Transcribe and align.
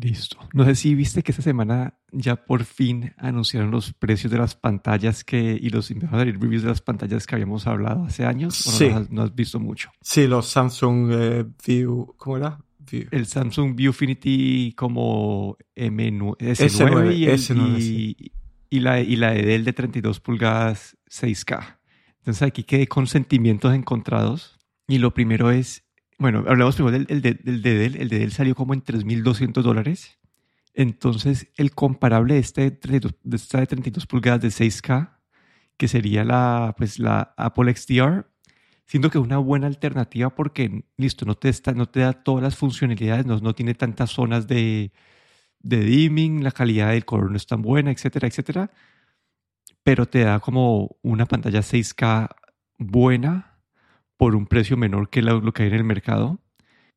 Listo. 0.00 0.38
No 0.54 0.64
sé 0.64 0.74
si 0.76 0.94
viste 0.94 1.22
que 1.22 1.32
esta 1.32 1.42
semana 1.42 1.94
ya 2.10 2.36
por 2.46 2.64
fin 2.64 3.12
anunciaron 3.18 3.70
los 3.70 3.92
precios 3.92 4.32
de 4.32 4.38
las 4.38 4.54
pantallas 4.54 5.24
que 5.24 5.58
y 5.60 5.68
los 5.70 5.90
reviews 5.90 6.62
de 6.62 6.68
las 6.68 6.80
pantallas 6.80 7.26
que 7.26 7.34
habíamos 7.34 7.66
hablado 7.66 8.04
hace 8.04 8.24
años. 8.24 8.54
Sí. 8.56 8.88
no, 8.88 8.96
has, 8.96 9.10
no 9.10 9.22
has 9.22 9.34
visto 9.34 9.60
mucho. 9.60 9.90
Sí, 10.00 10.26
los 10.26 10.46
Samsung 10.48 11.10
eh, 11.12 11.44
View, 11.66 12.14
¿cómo 12.16 12.36
era? 12.38 12.58
View. 12.78 13.08
El 13.10 13.26
Samsung 13.26 13.74
Viewfinity 13.76 14.72
como 14.72 15.58
M9, 15.76 16.36
S9, 16.38 16.68
S9, 16.68 17.16
y, 17.16 17.24
el- 17.26 17.38
S9, 17.38 17.78
y- 17.78 17.82
sí. 17.82 18.32
y 18.70 18.80
la, 18.80 19.00
y 19.00 19.16
la 19.16 19.32
de 19.32 19.72
32 19.72 20.18
pulgadas 20.20 20.96
6K. 21.10 21.78
Entonces 22.20 22.42
aquí 22.42 22.62
quedé 22.64 22.86
con 22.86 23.06
sentimientos 23.06 23.74
encontrados. 23.74 24.56
Y 24.88 24.98
lo 24.98 25.14
primero 25.14 25.50
es, 25.50 25.84
bueno, 26.20 26.44
hablamos 26.46 26.74
primero 26.74 26.98
del, 26.98 27.06
el 27.08 27.22
de, 27.22 27.32
del 27.32 27.62
de 27.62 27.74
Dell. 27.78 27.96
El 27.96 28.08
de 28.10 28.18
Dell 28.18 28.32
salió 28.32 28.54
como 28.54 28.74
en 28.74 28.84
3.200 28.84 29.62
dólares. 29.62 30.18
Entonces 30.74 31.48
el 31.56 31.72
comparable 31.72 32.34
de, 32.34 32.40
este 32.40 32.60
de, 32.62 32.70
32 32.72 33.14
de 33.22 33.36
esta 33.36 33.60
de 33.60 33.66
32 33.66 34.06
pulgadas 34.06 34.42
de 34.42 34.48
6K, 34.48 35.16
que 35.78 35.88
sería 35.88 36.22
la, 36.24 36.74
pues, 36.76 36.98
la 36.98 37.34
Apple 37.38 37.74
XDR, 37.74 38.26
siento 38.86 39.08
que 39.10 39.16
es 39.16 39.24
una 39.24 39.38
buena 39.38 39.66
alternativa 39.66 40.28
porque, 40.28 40.84
listo, 40.98 41.24
no 41.24 41.36
te, 41.36 41.48
está, 41.48 41.72
no 41.72 41.86
te 41.86 42.00
da 42.00 42.12
todas 42.12 42.42
las 42.42 42.56
funcionalidades, 42.56 43.24
no, 43.24 43.38
no 43.38 43.54
tiene 43.54 43.74
tantas 43.74 44.10
zonas 44.10 44.46
de, 44.46 44.92
de 45.60 45.80
dimming, 45.80 46.44
la 46.44 46.52
calidad 46.52 46.90
del 46.90 47.06
color 47.06 47.30
no 47.30 47.36
es 47.38 47.46
tan 47.46 47.62
buena, 47.62 47.92
etcétera, 47.92 48.28
etcétera. 48.28 48.70
Pero 49.82 50.06
te 50.06 50.20
da 50.20 50.38
como 50.40 50.98
una 51.02 51.24
pantalla 51.24 51.60
6K 51.60 52.28
buena 52.78 53.49
por 54.20 54.36
un 54.36 54.44
precio 54.44 54.76
menor 54.76 55.08
que 55.08 55.22
lo, 55.22 55.40
que 55.54 55.62
hay 55.62 55.70
en 55.70 55.76
el 55.76 55.84
mercado. 55.84 56.40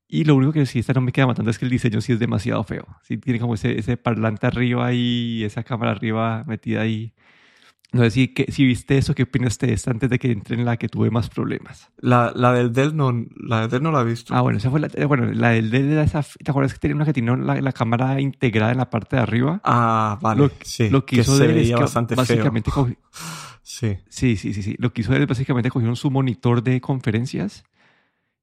Y 0.10 0.26
lo 0.26 0.36
único 0.36 0.52
que 0.52 0.66
sí, 0.66 0.80
esta 0.80 0.92
no 0.92 1.00
me 1.00 1.14
queda 1.14 1.26
matando 1.26 1.52
es 1.52 1.58
que 1.58 1.64
el 1.64 1.72
diseño 1.72 2.02
sí 2.02 2.12
es 2.12 2.20
demasiado 2.20 2.62
feo. 2.66 2.86
Sí 3.02 3.18
tiene 3.18 3.40
como 3.40 3.54
ese, 3.54 3.80
ese 3.80 3.96
parlante 3.96 4.46
arriba 4.46 4.92
y 4.92 5.42
esa 5.46 5.64
cámara 5.64 5.92
arriba 5.92 6.44
metida 6.46 6.82
ahí. 6.82 7.14
No 7.94 8.02
sé 8.02 8.10
si, 8.12 8.28
que, 8.30 8.52
si 8.52 8.66
viste 8.66 8.98
eso, 8.98 9.14
¿qué 9.14 9.24
opinaste 9.24 9.68
de 9.68 9.74
esta 9.74 9.92
antes 9.92 10.10
de 10.10 10.18
que 10.20 10.32
entre 10.32 10.56
en 10.56 10.66
la 10.66 10.78
que 10.78 10.90
tuve 10.90 11.12
más 11.12 11.30
problemas? 11.30 11.92
La, 11.98 12.32
la 12.36 12.52
del 12.52 12.74
Dell 12.74 12.96
no, 12.96 13.14
la 13.38 13.62
del 13.62 13.70
Dell 13.70 13.84
no 13.84 13.92
la 13.92 14.02
he 14.02 14.06
visto. 14.06 14.34
Ah, 14.34 14.42
bueno, 14.42 14.58
esa 14.58 14.72
fue 14.72 14.80
la, 14.80 14.88
eh, 14.96 15.06
bueno, 15.06 15.26
la 15.32 15.50
del 15.52 15.70
Dell 15.70 15.92
era 15.92 16.04
esa, 16.04 16.24
¿te 16.24 16.50
acuerdas 16.50 16.74
que 16.74 16.80
tenía 16.80 16.96
una 16.96 17.06
que 17.06 17.14
tenía 17.14 17.36
la, 17.36 17.62
la 17.62 17.72
cámara 17.72 18.20
integrada 18.20 18.72
en 18.72 18.80
la 18.80 18.90
parte 18.90 19.16
de 19.16 19.22
arriba? 19.22 19.62
Ah, 19.64 20.18
vale. 20.22 20.42
lo, 20.42 20.52
sí, 20.64 20.90
lo 20.90 21.06
que 21.06 21.18
hizo 21.18 21.38
se 21.38 21.46
Dell 21.48 21.58
es 21.58 21.64
veía 21.66 21.76
que 21.76 21.84
bastante 21.84 22.16
básicamente 22.16 22.72
feo. 22.72 22.86
cogi- 22.88 22.98
Sí. 23.62 23.98
Sí, 24.10 24.36
sí, 24.38 24.54
sí, 24.54 24.62
sí. 24.64 24.76
Lo 24.80 24.92
que 24.92 25.02
hizo 25.02 25.14
es 25.16 25.26
básicamente 25.28 25.70
cogieron 25.70 25.96
su 25.96 26.12
monitor 26.12 26.64
de 26.64 26.82
conferencias 26.82 27.64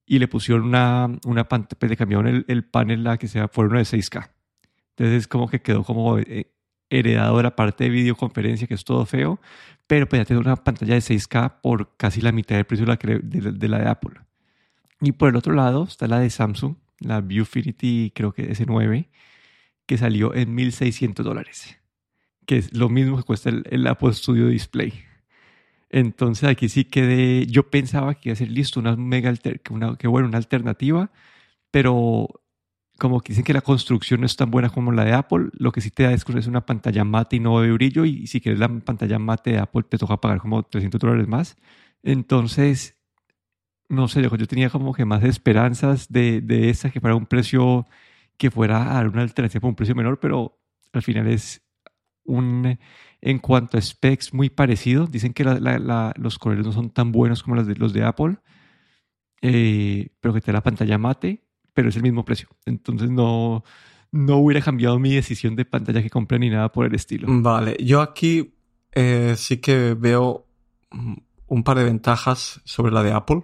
y 0.06 0.18
le 0.18 0.28
pusieron 0.28 0.64
una, 0.64 1.08
una 1.26 1.48
pantalla, 1.48 1.76
pues 1.78 1.90
le 1.90 1.96
cambiaron 1.96 2.26
el, 2.28 2.44
el 2.48 2.64
panel 2.64 3.06
a 3.06 3.18
que 3.18 3.28
sea 3.28 3.48
por 3.48 3.66
uno 3.66 3.78
de 3.78 3.84
6K. 3.84 4.30
Entonces 4.96 5.28
como 5.28 5.48
que 5.48 5.60
quedó 5.60 5.82
como 5.84 6.18
eh, 6.18 6.52
heredado 6.90 7.36
de 7.36 7.44
la 7.44 7.56
parte 7.56 7.84
de 7.84 7.90
videoconferencia, 7.90 8.66
que 8.66 8.74
es 8.74 8.84
todo 8.84 9.06
feo, 9.06 9.40
pero 9.86 10.08
pues 10.08 10.20
ya 10.20 10.24
tiene 10.24 10.40
una 10.40 10.56
pantalla 10.56 10.94
de 10.94 11.00
6K 11.00 11.60
por 11.62 11.96
casi 11.96 12.20
la 12.20 12.32
mitad 12.32 12.56
del 12.56 12.64
precio 12.64 12.86
de 12.86 13.68
la, 13.68 13.78
de, 13.78 13.88
Apple. 13.88 14.20
Y 15.00 15.12
por 15.12 15.30
el 15.30 15.36
otro 15.36 15.54
lado 15.54 15.84
está 15.84 16.06
la 16.06 16.20
de 16.20 16.30
Samsung, 16.30 16.76
la 16.98 17.20
Viewfinity, 17.20 18.12
creo 18.14 18.32
que 18.32 18.50
S9, 18.50 19.08
que 19.86 19.98
salió 19.98 20.34
en 20.34 20.56
1.600 20.56 21.22
dólares, 21.22 21.78
que 22.46 22.58
es 22.58 22.76
lo 22.76 22.88
mismo 22.88 23.16
que 23.16 23.22
cuesta 23.22 23.50
el, 23.50 23.86
Apple 23.86 24.12
Studio 24.12 24.48
Display. 24.48 24.92
Entonces 25.88 26.48
aquí 26.48 26.68
sí 26.68 26.84
quedé, 26.84 27.46
yo 27.46 27.68
pensaba 27.70 28.14
que 28.14 28.28
iba 28.28 28.34
a 28.34 28.36
ser 28.36 28.50
listo, 28.50 28.78
una 28.78 28.94
mega 28.94 29.28
alter, 29.28 29.60
que 29.60 30.06
bueno, 30.06 30.28
una 30.28 30.38
alternativa, 30.38 31.10
pero 31.70 32.40
como 33.00 33.22
dicen 33.22 33.44
que 33.44 33.54
la 33.54 33.62
construcción 33.62 34.20
no 34.20 34.26
es 34.26 34.36
tan 34.36 34.52
buena 34.52 34.70
como 34.70 34.92
la 34.92 35.04
de 35.06 35.14
Apple, 35.14 35.50
lo 35.54 35.72
que 35.72 35.82
sí 35.82 35.90
te 35.90 36.04
da 36.04 36.12
es, 36.14 36.24
es 36.28 36.48
una 36.48 36.66
pantalla 36.66 37.04
mate 37.04 37.36
y 37.38 37.40
no 37.40 37.60
de 37.62 37.72
brillo, 37.72 38.04
y 38.06 38.28
si 38.28 38.40
quieres 38.42 38.60
la 38.60 38.68
pantalla 38.68 39.18
mate 39.20 39.52
de 39.52 39.58
Apple 39.60 39.84
te 39.90 39.98
toca 39.98 40.18
pagar 40.20 40.40
como 40.40 40.62
300 40.64 41.00
dólares 41.00 41.28
más. 41.28 41.56
Entonces, 42.04 42.98
no 43.88 44.08
sé, 44.08 44.22
yo 44.22 44.36
yo 44.36 44.46
tenía 44.46 44.70
como 44.70 44.92
que 44.94 45.04
más 45.04 45.24
esperanzas 45.24 46.08
de, 46.12 46.40
de 46.40 46.70
esa 46.70 46.90
que 46.90 47.00
fuera 47.00 47.16
un 47.16 47.26
precio 47.26 47.86
que 48.38 48.50
fuera 48.50 48.90
a 48.92 48.94
dar 48.94 49.08
una 49.08 49.22
alternativa 49.22 49.60
por 49.60 49.70
un 49.70 49.76
precio 49.76 49.94
menor, 49.94 50.20
pero 50.20 50.58
al 50.92 51.02
final 51.02 51.26
es 51.28 51.62
un, 52.24 52.78
en 53.22 53.38
cuanto 53.40 53.78
a 53.78 53.82
specs, 53.82 54.34
muy 54.34 54.50
parecido. 54.50 55.06
Dicen 55.06 55.34
que 55.34 55.44
la- 55.44 55.60
la- 55.60 55.78
la- 55.80 56.14
los 56.18 56.38
colores 56.38 56.66
no 56.66 56.72
son 56.72 56.90
tan 56.90 57.12
buenos 57.12 57.42
como 57.42 57.56
los 57.56 57.66
de, 57.68 57.76
los 57.76 57.92
de 57.94 58.04
Apple, 58.04 58.38
eh, 59.42 60.10
pero 60.20 60.34
que 60.34 60.40
te 60.40 60.48
da 60.52 60.54
la 60.58 60.62
pantalla 60.62 60.98
mate, 60.98 61.44
pero 61.74 61.88
es 61.88 61.96
el 61.96 62.02
mismo 62.02 62.24
precio. 62.24 62.48
Entonces 62.66 63.10
no, 63.10 63.64
no 64.12 64.36
hubiera 64.36 64.60
cambiado 64.62 64.98
mi 64.98 65.14
decisión 65.14 65.56
de 65.56 65.64
pantalla 65.64 66.02
que 66.02 66.10
compré 66.10 66.38
ni 66.38 66.50
nada 66.50 66.70
por 66.72 66.86
el 66.86 66.94
estilo. 66.94 67.26
Vale, 67.28 67.76
yo 67.80 68.00
aquí 68.00 68.54
eh, 68.92 69.34
sí 69.36 69.58
que 69.58 69.94
veo 69.94 70.46
un 71.46 71.64
par 71.64 71.78
de 71.78 71.84
ventajas 71.84 72.60
sobre 72.64 72.92
la 72.92 73.02
de 73.02 73.12
Apple. 73.12 73.42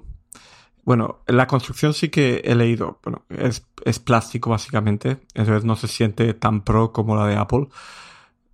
Bueno, 0.85 1.23
la 1.27 1.47
construcción 1.47 1.95
sí 1.95 2.09
que 2.09 2.43
he 2.45 2.55
leído. 2.55 3.01
Bueno, 3.03 3.25
es, 3.29 3.67
es 3.85 3.99
plástico 3.99 4.51
básicamente, 4.51 5.19
entonces 5.35 5.65
no 5.65 5.75
se 5.77 5.89
siente 5.89 6.33
tan 6.35 6.63
pro 6.63 6.93
como 6.93 7.17
la 7.17 7.27
de 7.27 7.37
Apple. 7.37 7.67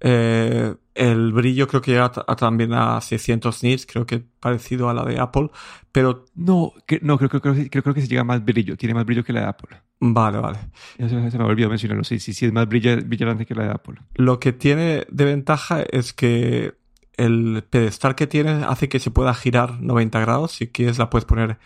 Eh, 0.01 0.75
el 0.95 1.33
brillo 1.33 1.67
creo 1.69 1.81
que 1.81 1.93
llega 1.93 2.05
a- 2.07 2.25
a 2.33 2.37
también 2.37 2.73
a 2.75 3.01
600 3.01 3.63
nits, 3.63 3.87
creo 3.87 4.05
que 4.07 4.19
parecido 4.41 4.89
a 4.91 4.95
la 4.95 5.05
de 5.05 5.19
Apple, 5.19 5.51
pero 5.91 6.25
No, 6.35 6.73
que, 6.87 6.99
no 7.03 7.17
creo, 7.19 7.29
creo, 7.31 7.41
creo, 7.41 7.55
que- 7.55 7.71
creo, 7.71 7.95
que 7.95 8.01
se 8.03 8.09
llega 8.09 8.25
más 8.25 8.45
brillo, 8.45 8.77
tiene 8.77 8.95
más 8.95 9.05
brillo 9.07 9.25
que 9.25 9.33
la 9.33 9.41
de 9.41 9.47
Apple. 9.47 9.77
vale, 10.01 10.39
vale. 10.39 10.59
Se 10.99 11.39
me 11.39 11.45
olvidó 11.45 11.69
mencionarlo, 11.69 12.05
sí, 12.05 12.19
sí, 12.19 12.35
sí, 12.35 12.47
es 12.47 12.53
más 12.53 12.67
brilla- 12.69 12.97
brillante 13.05 13.47
que 13.47 13.55
la 13.55 13.65
de 13.65 13.71
Apple. 13.71 13.97
Lo 14.15 14.39
que 14.41 14.53
tiene 14.53 15.07
de 15.11 15.25
ventaja 15.25 15.83
es 15.83 16.13
que 16.13 16.75
el 17.17 17.63
pedestal 17.69 18.15
que 18.15 18.27
tiene 18.27 18.65
hace 18.65 18.89
que 18.89 18.99
se 18.99 19.11
pueda 19.11 19.33
girar 19.35 19.81
90 19.81 20.19
grados. 20.21 20.53
Si 20.53 20.69
quieres 20.69 20.99
la 20.99 21.09
puedes 21.11 21.25
poner 21.27 21.59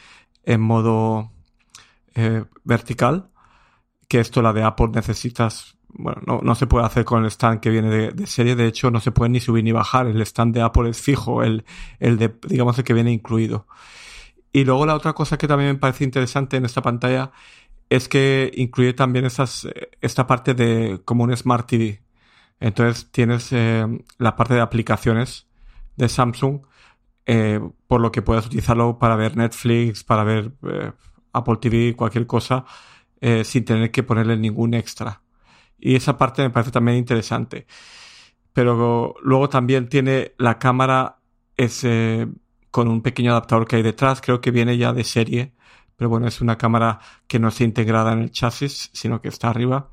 en 0.45 0.61
modo 0.61 1.31
eh, 2.15 2.45
vertical. 2.65 3.29
Que 4.09 4.21
esto 4.21 4.41
la 4.43 4.53
de 4.53 4.63
Apple 4.63 4.89
necesitas... 4.95 5.77
Bueno, 5.99 6.21
no, 6.27 6.41
no 6.43 6.55
se 6.55 6.67
puede 6.67 6.85
hacer 6.85 7.05
con 7.05 7.25
el 7.25 7.31
stand 7.31 7.61
que 7.61 7.71
viene 7.71 8.13
de, 8.13 8.27
serie. 8.27 8.55
De 8.55 8.67
hecho, 8.67 8.91
no 8.91 9.01
se 9.01 9.13
puede 9.13 9.31
ni 9.31 9.41
subir 9.41 9.65
ni 9.65 9.73
bajar. 9.73 10.07
El 10.07 10.21
stand 10.23 10.55
de 10.55 10.63
Apple 10.63 10.91
es 10.91 11.01
fijo. 11.01 11.43
El, 11.43 11.65
el 12.01 12.19
de, 12.19 12.35
digamos, 12.49 12.79
el 12.79 12.85
que 12.85 12.95
viene 12.95 13.13
incluido. 13.13 13.67
Y 14.53 14.65
luego 14.65 14.87
la 14.87 14.95
otra 14.95 15.13
cosa 15.13 15.37
que 15.37 15.49
también 15.49 15.73
me 15.73 15.79
parece 15.79 16.05
interesante 16.05 16.57
en 16.57 16.65
esta 16.65 16.83
pantalla 16.83 17.31
es 17.91 18.09
que 18.09 18.51
incluye 18.55 18.93
también 18.95 19.27
eh, 19.27 19.91
esta 20.01 20.27
parte 20.27 20.55
de 20.55 21.01
como 21.05 21.25
un 21.25 21.37
Smart 21.37 21.67
TV. 21.69 22.03
Entonces 22.61 23.11
tienes 23.13 23.53
eh, 23.53 23.87
la 24.19 24.37
parte 24.37 24.55
de 24.55 24.61
aplicaciones 24.61 25.47
de 25.97 26.09
Samsung, 26.09 26.63
eh, 27.27 27.61
por 27.87 28.01
lo 28.01 28.13
que 28.13 28.23
puedas 28.23 28.47
utilizarlo 28.47 28.99
para 28.99 29.17
ver 29.17 29.37
Netflix, 29.37 30.05
para 30.05 30.25
ver 30.25 30.53
Apple 31.33 31.57
TV, 31.61 31.95
cualquier 31.97 32.27
cosa, 32.27 32.65
sin 33.45 33.65
tener 33.65 33.91
que 33.91 34.03
ponerle 34.03 34.37
ningún 34.37 34.75
extra. 34.75 35.23
Y 35.79 35.97
esa 35.97 36.17
parte 36.17 36.43
me 36.43 36.51
parece 36.51 36.71
también 36.73 36.99
interesante. 36.99 37.67
Pero 38.53 39.15
luego 39.23 39.49
también 39.49 39.89
tiene 39.89 40.33
la 40.39 40.59
cámara 40.59 41.19
es, 41.57 41.85
eh, 41.85 42.27
con 42.71 42.89
un 42.89 43.03
pequeño 43.03 43.33
adaptador 43.33 43.67
que 43.67 43.77
hay 43.77 43.83
detrás, 43.83 44.21
creo 44.21 44.41
que 44.41 44.51
viene 44.51 44.77
ya 44.79 44.93
de 44.93 45.05
serie, 45.05 45.53
pero 45.97 46.11
bueno, 46.11 46.27
es 46.27 46.41
una 46.41 46.59
cámara 46.59 47.01
que 47.27 47.39
no 47.39 47.49
está 47.49 47.65
integrada 47.65 48.13
en 48.13 48.21
el 48.21 48.31
chasis, 48.31 48.91
sino 48.93 49.21
que 49.21 49.29
está 49.29 49.49
arriba, 49.51 49.91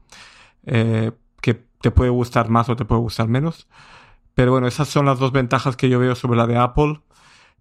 eh, 0.65 1.11
que 1.41 1.55
te 1.81 1.91
puede 1.91 2.09
gustar 2.09 2.49
más 2.49 2.69
o 2.69 2.75
te 2.75 2.85
puede 2.85 3.01
gustar 3.01 3.27
menos. 3.27 3.67
Pero 4.33 4.51
bueno, 4.51 4.67
esas 4.67 4.87
son 4.89 5.05
las 5.05 5.19
dos 5.19 5.31
ventajas 5.31 5.75
que 5.77 5.89
yo 5.89 5.99
veo 5.99 6.15
sobre 6.15 6.37
la 6.37 6.47
de 6.47 6.57
Apple. 6.57 7.01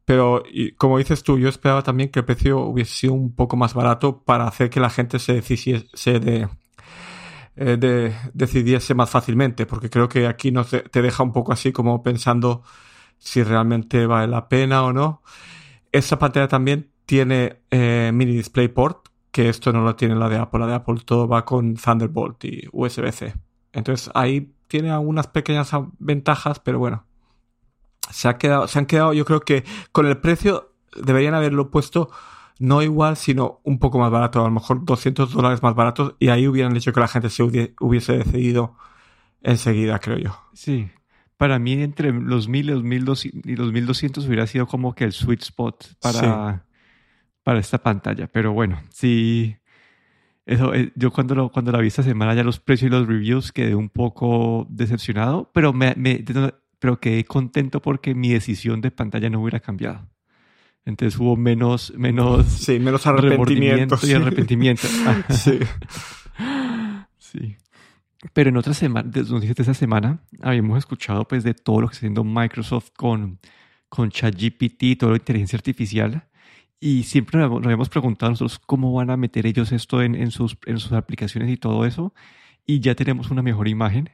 Pero 0.04 0.42
como 0.78 0.98
dices 0.98 1.22
tú, 1.22 1.38
yo 1.38 1.48
esperaba 1.48 1.82
también 1.82 2.10
que 2.10 2.20
el 2.20 2.24
precio 2.24 2.60
hubiese 2.60 2.94
sido 2.94 3.12
un 3.14 3.34
poco 3.34 3.56
más 3.56 3.74
barato 3.74 4.22
para 4.24 4.48
hacer 4.48 4.70
que 4.70 4.80
la 4.80 4.90
gente 4.90 5.18
se 5.18 5.34
decidiese 5.34 5.88
se 5.94 6.18
de, 6.20 6.48
eh, 7.56 7.76
de- 7.78 8.14
decidiese 8.32 8.94
más 8.94 9.10
fácilmente, 9.10 9.66
porque 9.66 9.90
creo 9.90 10.08
que 10.08 10.26
aquí 10.26 10.50
nos 10.50 10.70
te 10.70 11.02
deja 11.02 11.22
un 11.22 11.32
poco 11.32 11.52
así 11.52 11.72
como 11.72 12.02
pensando 12.02 12.62
si 13.18 13.42
realmente 13.42 14.06
vale 14.06 14.26
la 14.28 14.48
pena 14.48 14.82
o 14.84 14.92
no. 14.92 15.22
Esa 15.92 16.18
pantalla 16.18 16.48
también 16.48 16.90
tiene 17.06 17.60
eh, 17.70 18.10
mini 18.12 18.32
DisplayPort, 18.32 19.08
que 19.30 19.48
esto 19.48 19.72
no 19.72 19.82
lo 19.82 19.96
tiene 19.96 20.14
la 20.14 20.28
de 20.28 20.38
Apple. 20.38 20.60
La 20.60 20.66
de 20.66 20.74
Apple 20.74 21.00
todo 21.04 21.28
va 21.28 21.44
con 21.44 21.74
Thunderbolt 21.74 22.44
y 22.44 22.68
USB-C. 22.72 23.34
Entonces 23.72 24.10
ahí 24.14 24.54
tiene 24.68 24.90
algunas 24.90 25.26
pequeñas 25.26 25.70
ventajas, 25.98 26.58
pero 26.60 26.78
bueno. 26.78 27.04
Se, 28.10 28.28
ha 28.28 28.36
quedado, 28.36 28.66
se 28.68 28.78
han 28.78 28.86
quedado, 28.86 29.12
yo 29.12 29.24
creo 29.24 29.40
que 29.40 29.64
con 29.92 30.06
el 30.06 30.18
precio 30.18 30.72
deberían 30.96 31.34
haberlo 31.34 31.70
puesto 31.70 32.10
no 32.58 32.82
igual, 32.82 33.16
sino 33.16 33.60
un 33.64 33.78
poco 33.78 33.98
más 33.98 34.10
barato, 34.10 34.40
a 34.40 34.44
lo 34.44 34.50
mejor 34.50 34.84
200 34.84 35.32
dólares 35.32 35.62
más 35.62 35.74
baratos, 35.74 36.14
y 36.18 36.28
ahí 36.28 36.46
hubieran 36.48 36.76
hecho 36.76 36.92
que 36.92 37.00
la 37.00 37.08
gente 37.08 37.30
se 37.30 37.42
hubie- 37.42 37.74
hubiese 37.80 38.18
decidido 38.18 38.76
enseguida, 39.42 39.98
creo 39.98 40.18
yo. 40.18 40.36
Sí. 40.52 40.88
Para 41.36 41.58
mí, 41.58 41.72
entre 41.72 42.12
los 42.12 42.48
1000 42.48 42.66
y 42.70 42.72
los 42.72 42.82
1200, 42.84 43.40
y 43.50 43.56
los 43.56 43.72
1200 43.72 44.26
hubiera 44.26 44.46
sido 44.46 44.66
como 44.66 44.94
que 44.94 45.04
el 45.04 45.12
sweet 45.12 45.42
spot 45.42 45.94
para, 46.00 46.66
para 47.42 47.58
esta 47.58 47.78
pantalla. 47.78 48.28
Pero 48.28 48.52
bueno, 48.52 48.80
sí. 48.90 49.56
Eso, 50.46 50.74
eh, 50.74 50.92
yo 50.96 51.12
cuando, 51.12 51.34
lo, 51.34 51.50
cuando 51.50 51.70
la 51.72 51.78
vi 51.78 51.88
esta 51.88 52.02
semana 52.02 52.34
ya 52.34 52.42
los 52.44 52.58
precios 52.60 52.88
y 52.88 52.92
los 52.92 53.06
reviews 53.06 53.52
quedé 53.52 53.74
un 53.74 53.88
poco 53.88 54.66
decepcionado, 54.70 55.50
pero, 55.54 55.72
me, 55.72 55.94
me, 55.96 56.24
pero 56.78 56.98
quedé 57.00 57.24
contento 57.24 57.80
porque 57.80 58.14
mi 58.14 58.30
decisión 58.30 58.80
de 58.80 58.90
pantalla 58.90 59.30
no 59.30 59.40
hubiera 59.40 59.60
cambiado. 59.60 60.08
Entonces 60.84 61.18
hubo 61.18 61.36
menos, 61.36 61.92
menos, 61.96 62.46
sí, 62.46 62.78
menos 62.78 63.06
arrepentimiento 63.06 63.98
y 64.02 64.12
arrepentimiento. 64.12 64.88
sí. 65.30 65.58
sí. 67.18 67.56
Pero 68.32 68.50
en 68.50 68.56
otras 68.56 68.76
semanas, 68.76 69.12
de 69.12 69.54
esa 69.56 69.74
semana, 69.74 70.20
habíamos 70.40 70.78
escuchado 70.78 71.26
pues 71.26 71.44
de 71.44 71.54
todo 71.54 71.80
lo 71.80 71.88
que 71.88 71.94
está 71.94 72.00
haciendo 72.00 72.24
Microsoft 72.24 72.90
con, 72.96 73.38
con 73.88 74.10
ChatGPT 74.10 74.98
toda 74.98 75.12
la 75.12 75.18
inteligencia 75.18 75.56
artificial. 75.56 76.28
Y 76.78 77.04
siempre 77.04 77.38
nos 77.38 77.64
habíamos 77.64 77.88
preguntado 77.88 78.30
nosotros 78.30 78.58
cómo 78.58 78.92
van 78.92 79.10
a 79.10 79.16
meter 79.16 79.46
ellos 79.46 79.70
esto 79.70 80.02
en, 80.02 80.16
en, 80.16 80.32
sus, 80.32 80.56
en 80.66 80.78
sus 80.78 80.92
aplicaciones 80.92 81.48
y 81.50 81.56
todo 81.56 81.84
eso. 81.86 82.12
Y 82.66 82.80
ya 82.80 82.94
tenemos 82.94 83.30
una 83.30 83.42
mejor 83.42 83.68
imagen. 83.68 84.10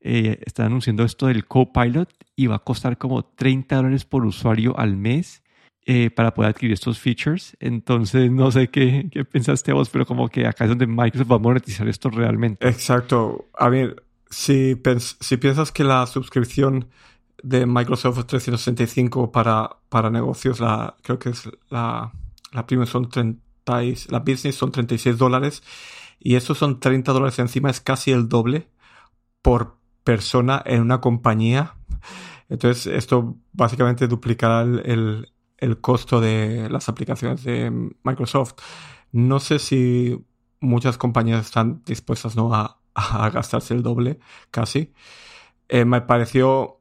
Eh, 0.00 0.40
están 0.44 0.66
anunciando 0.66 1.04
esto 1.04 1.28
del 1.28 1.46
Copilot 1.46 2.12
y 2.34 2.48
va 2.48 2.56
a 2.56 2.58
costar 2.60 2.98
como 2.98 3.24
30 3.24 3.76
dólares 3.76 4.04
por 4.04 4.26
usuario 4.26 4.76
al 4.76 4.96
mes 4.96 5.41
eh, 5.84 6.10
para 6.10 6.32
poder 6.32 6.50
adquirir 6.50 6.74
estos 6.74 6.98
features. 6.98 7.56
Entonces, 7.60 8.30
no 8.30 8.50
sé 8.50 8.68
qué, 8.68 9.08
qué 9.10 9.24
pensaste 9.24 9.72
vos, 9.72 9.90
pero 9.90 10.06
como 10.06 10.28
que 10.28 10.46
acá 10.46 10.64
es 10.64 10.70
donde 10.70 10.86
Microsoft 10.86 11.30
va 11.30 11.36
a 11.36 11.40
monetizar 11.40 11.88
esto 11.88 12.10
realmente. 12.10 12.68
Exacto. 12.68 13.48
A 13.58 13.68
ver, 13.68 14.02
si, 14.30 14.80
si 15.20 15.36
piensas 15.36 15.72
que 15.72 15.84
la 15.84 16.06
suscripción 16.06 16.88
de 17.42 17.66
Microsoft 17.66 18.24
365 18.26 19.32
para, 19.32 19.76
para 19.88 20.10
negocios, 20.10 20.60
la, 20.60 20.96
creo 21.02 21.18
que 21.18 21.30
es 21.30 21.48
la, 21.68 22.12
la 22.52 22.66
premium 22.66 22.86
son 22.86 23.08
30, 23.08 23.40
la 24.08 24.18
business 24.20 24.54
son 24.54 24.72
36 24.72 25.18
dólares 25.18 25.62
y 26.20 26.36
esos 26.36 26.58
son 26.58 26.80
30 26.80 27.12
dólares 27.12 27.38
encima, 27.38 27.70
es 27.70 27.80
casi 27.80 28.12
el 28.12 28.28
doble 28.28 28.68
por 29.42 29.76
persona 30.04 30.62
en 30.64 30.80
una 30.80 31.00
compañía. 31.00 31.74
Entonces 32.48 32.86
esto 32.86 33.36
básicamente 33.52 34.06
duplicará 34.06 34.62
el, 34.62 34.82
el, 34.84 35.32
costo 35.80 36.20
de 36.20 36.68
las 36.70 36.88
aplicaciones 36.88 37.44
de 37.44 37.70
Microsoft. 38.02 38.54
No 39.12 39.40
sé 39.40 39.58
si 39.58 40.24
muchas 40.60 40.98
compañías 40.98 41.46
están 41.46 41.82
dispuestas 41.84 42.36
¿no? 42.36 42.54
a, 42.54 42.78
gastarse 43.30 43.74
el 43.74 43.82
doble, 43.82 44.18
casi. 44.50 44.92
Eh, 45.68 45.84
me 45.84 46.02
pareció 46.02 46.80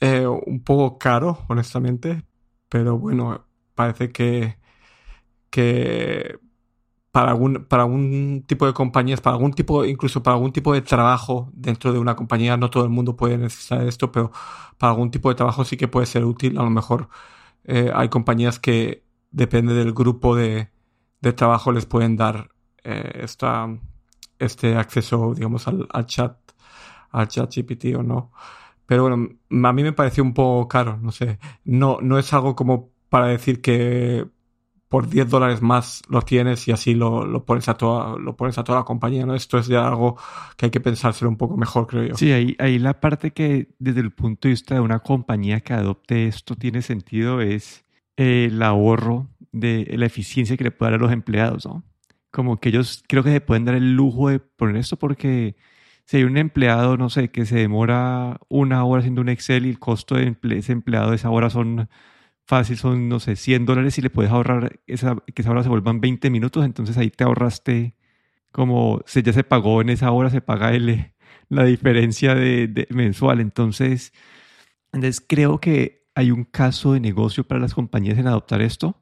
eh, 0.00 0.26
un 0.26 0.62
poco 0.62 0.98
caro, 0.98 1.38
honestamente, 1.48 2.24
pero 2.68 2.98
bueno, 2.98 3.46
parece 3.74 4.10
que, 4.12 4.58
que 5.50 6.38
para 7.12 7.30
algún, 7.30 7.66
para 7.66 7.84
algún 7.84 8.44
tipo 8.46 8.66
de 8.66 8.74
compañías, 8.74 9.20
para 9.20 9.34
algún 9.34 9.52
tipo, 9.52 9.84
incluso 9.84 10.22
para 10.22 10.34
algún 10.36 10.52
tipo 10.52 10.72
de 10.74 10.82
trabajo 10.82 11.50
dentro 11.52 11.92
de 11.92 11.98
una 11.98 12.14
compañía, 12.16 12.56
no 12.56 12.70
todo 12.70 12.84
el 12.84 12.90
mundo 12.90 13.16
puede 13.16 13.38
necesitar 13.38 13.86
esto, 13.86 14.12
pero 14.12 14.30
para 14.78 14.92
algún 14.92 15.10
tipo 15.10 15.28
de 15.28 15.34
trabajo 15.34 15.64
sí 15.64 15.76
que 15.76 15.88
puede 15.88 16.06
ser 16.06 16.24
útil. 16.24 16.58
A 16.58 16.62
lo 16.62 16.70
mejor 16.70 17.08
eh, 17.68 17.92
hay 17.94 18.08
compañías 18.08 18.58
que, 18.58 19.04
depende 19.30 19.74
del 19.74 19.92
grupo 19.92 20.34
de, 20.36 20.70
de 21.20 21.32
trabajo, 21.32 21.72
les 21.72 21.86
pueden 21.86 22.16
dar 22.16 22.50
eh, 22.84 23.20
esta, 23.22 23.68
este 24.38 24.76
acceso, 24.76 25.34
digamos, 25.34 25.68
al, 25.68 25.86
al 25.92 26.06
chat, 26.06 26.36
al 27.10 27.28
chat 27.28 27.54
GPT 27.54 27.96
o 27.96 28.02
no. 28.02 28.32
Pero 28.86 29.02
bueno, 29.02 29.28
a 29.68 29.72
mí 29.72 29.82
me 29.82 29.92
pareció 29.92 30.22
un 30.24 30.34
poco 30.34 30.66
caro, 30.68 30.98
no 31.02 31.12
sé. 31.12 31.38
No, 31.64 31.98
no 32.00 32.18
es 32.18 32.32
algo 32.32 32.56
como 32.56 32.90
para 33.10 33.26
decir 33.26 33.60
que 33.60 34.26
por 34.88 35.08
10 35.08 35.28
dólares 35.28 35.60
más 35.60 36.02
lo 36.08 36.22
tienes 36.22 36.66
y 36.66 36.72
así 36.72 36.94
lo, 36.94 37.26
lo, 37.26 37.44
pones 37.44 37.68
a 37.68 37.74
toda, 37.74 38.16
lo 38.18 38.36
pones 38.36 38.56
a 38.58 38.64
toda 38.64 38.78
la 38.78 38.84
compañía, 38.84 39.26
¿no? 39.26 39.34
Esto 39.34 39.58
es 39.58 39.66
ya 39.66 39.86
algo 39.86 40.16
que 40.56 40.66
hay 40.66 40.70
que 40.70 40.80
pensárselo 40.80 41.30
un 41.30 41.36
poco 41.36 41.56
mejor, 41.56 41.86
creo 41.86 42.04
yo. 42.04 42.14
Sí, 42.16 42.32
ahí, 42.32 42.56
ahí 42.58 42.78
la 42.78 43.00
parte 43.00 43.32
que 43.32 43.74
desde 43.78 44.00
el 44.00 44.12
punto 44.12 44.48
de 44.48 44.50
vista 44.50 44.74
de 44.74 44.80
una 44.80 45.00
compañía 45.00 45.60
que 45.60 45.74
adopte 45.74 46.26
esto 46.26 46.56
tiene 46.56 46.80
sentido 46.80 47.42
es 47.42 47.84
el 48.16 48.62
ahorro 48.62 49.28
de 49.52 49.86
la 49.96 50.06
eficiencia 50.06 50.56
que 50.56 50.64
le 50.64 50.70
puede 50.70 50.92
dar 50.92 51.00
a 51.00 51.02
los 51.02 51.12
empleados, 51.12 51.66
¿no? 51.66 51.84
Como 52.30 52.58
que 52.58 52.70
ellos 52.70 53.04
creo 53.06 53.22
que 53.22 53.32
se 53.32 53.40
pueden 53.40 53.64
dar 53.64 53.74
el 53.74 53.94
lujo 53.94 54.30
de 54.30 54.38
poner 54.38 54.76
esto 54.76 54.98
porque 54.98 55.56
si 56.04 56.16
hay 56.16 56.24
un 56.24 56.38
empleado, 56.38 56.96
no 56.96 57.10
sé, 57.10 57.30
que 57.30 57.44
se 57.44 57.56
demora 57.56 58.40
una 58.48 58.84
hora 58.84 59.00
haciendo 59.00 59.20
un 59.20 59.28
Excel 59.28 59.66
y 59.66 59.70
el 59.70 59.78
costo 59.78 60.14
de 60.14 60.34
ese 60.56 60.72
empleado 60.72 61.10
de 61.10 61.16
esa 61.16 61.28
hora 61.28 61.50
son 61.50 61.88
fácil, 62.48 62.78
son, 62.78 63.10
no 63.10 63.20
sé, 63.20 63.36
100 63.36 63.66
dólares 63.66 63.98
y 63.98 64.02
le 64.02 64.08
puedes 64.08 64.32
ahorrar 64.32 64.80
esa, 64.86 65.16
que 65.34 65.42
esa 65.42 65.50
hora 65.50 65.62
se 65.62 65.68
vuelvan 65.68 66.00
20 66.00 66.30
minutos, 66.30 66.64
entonces 66.64 66.96
ahí 66.96 67.10
te 67.10 67.22
ahorraste 67.22 67.94
como 68.52 69.02
si 69.04 69.22
ya 69.22 69.34
se 69.34 69.44
pagó 69.44 69.82
en 69.82 69.90
esa 69.90 70.10
hora, 70.10 70.30
se 70.30 70.40
paga 70.40 70.72
el, 70.72 71.12
la 71.50 71.64
diferencia 71.64 72.34
de, 72.34 72.88
mensual. 72.88 73.40
Entonces, 73.40 74.14
entonces, 74.92 75.22
creo 75.26 75.60
que 75.60 76.06
hay 76.14 76.30
un 76.30 76.44
caso 76.44 76.94
de 76.94 77.00
negocio 77.00 77.44
para 77.44 77.60
las 77.60 77.74
compañías 77.74 78.16
en 78.16 78.26
adoptar 78.26 78.62
esto. 78.62 78.96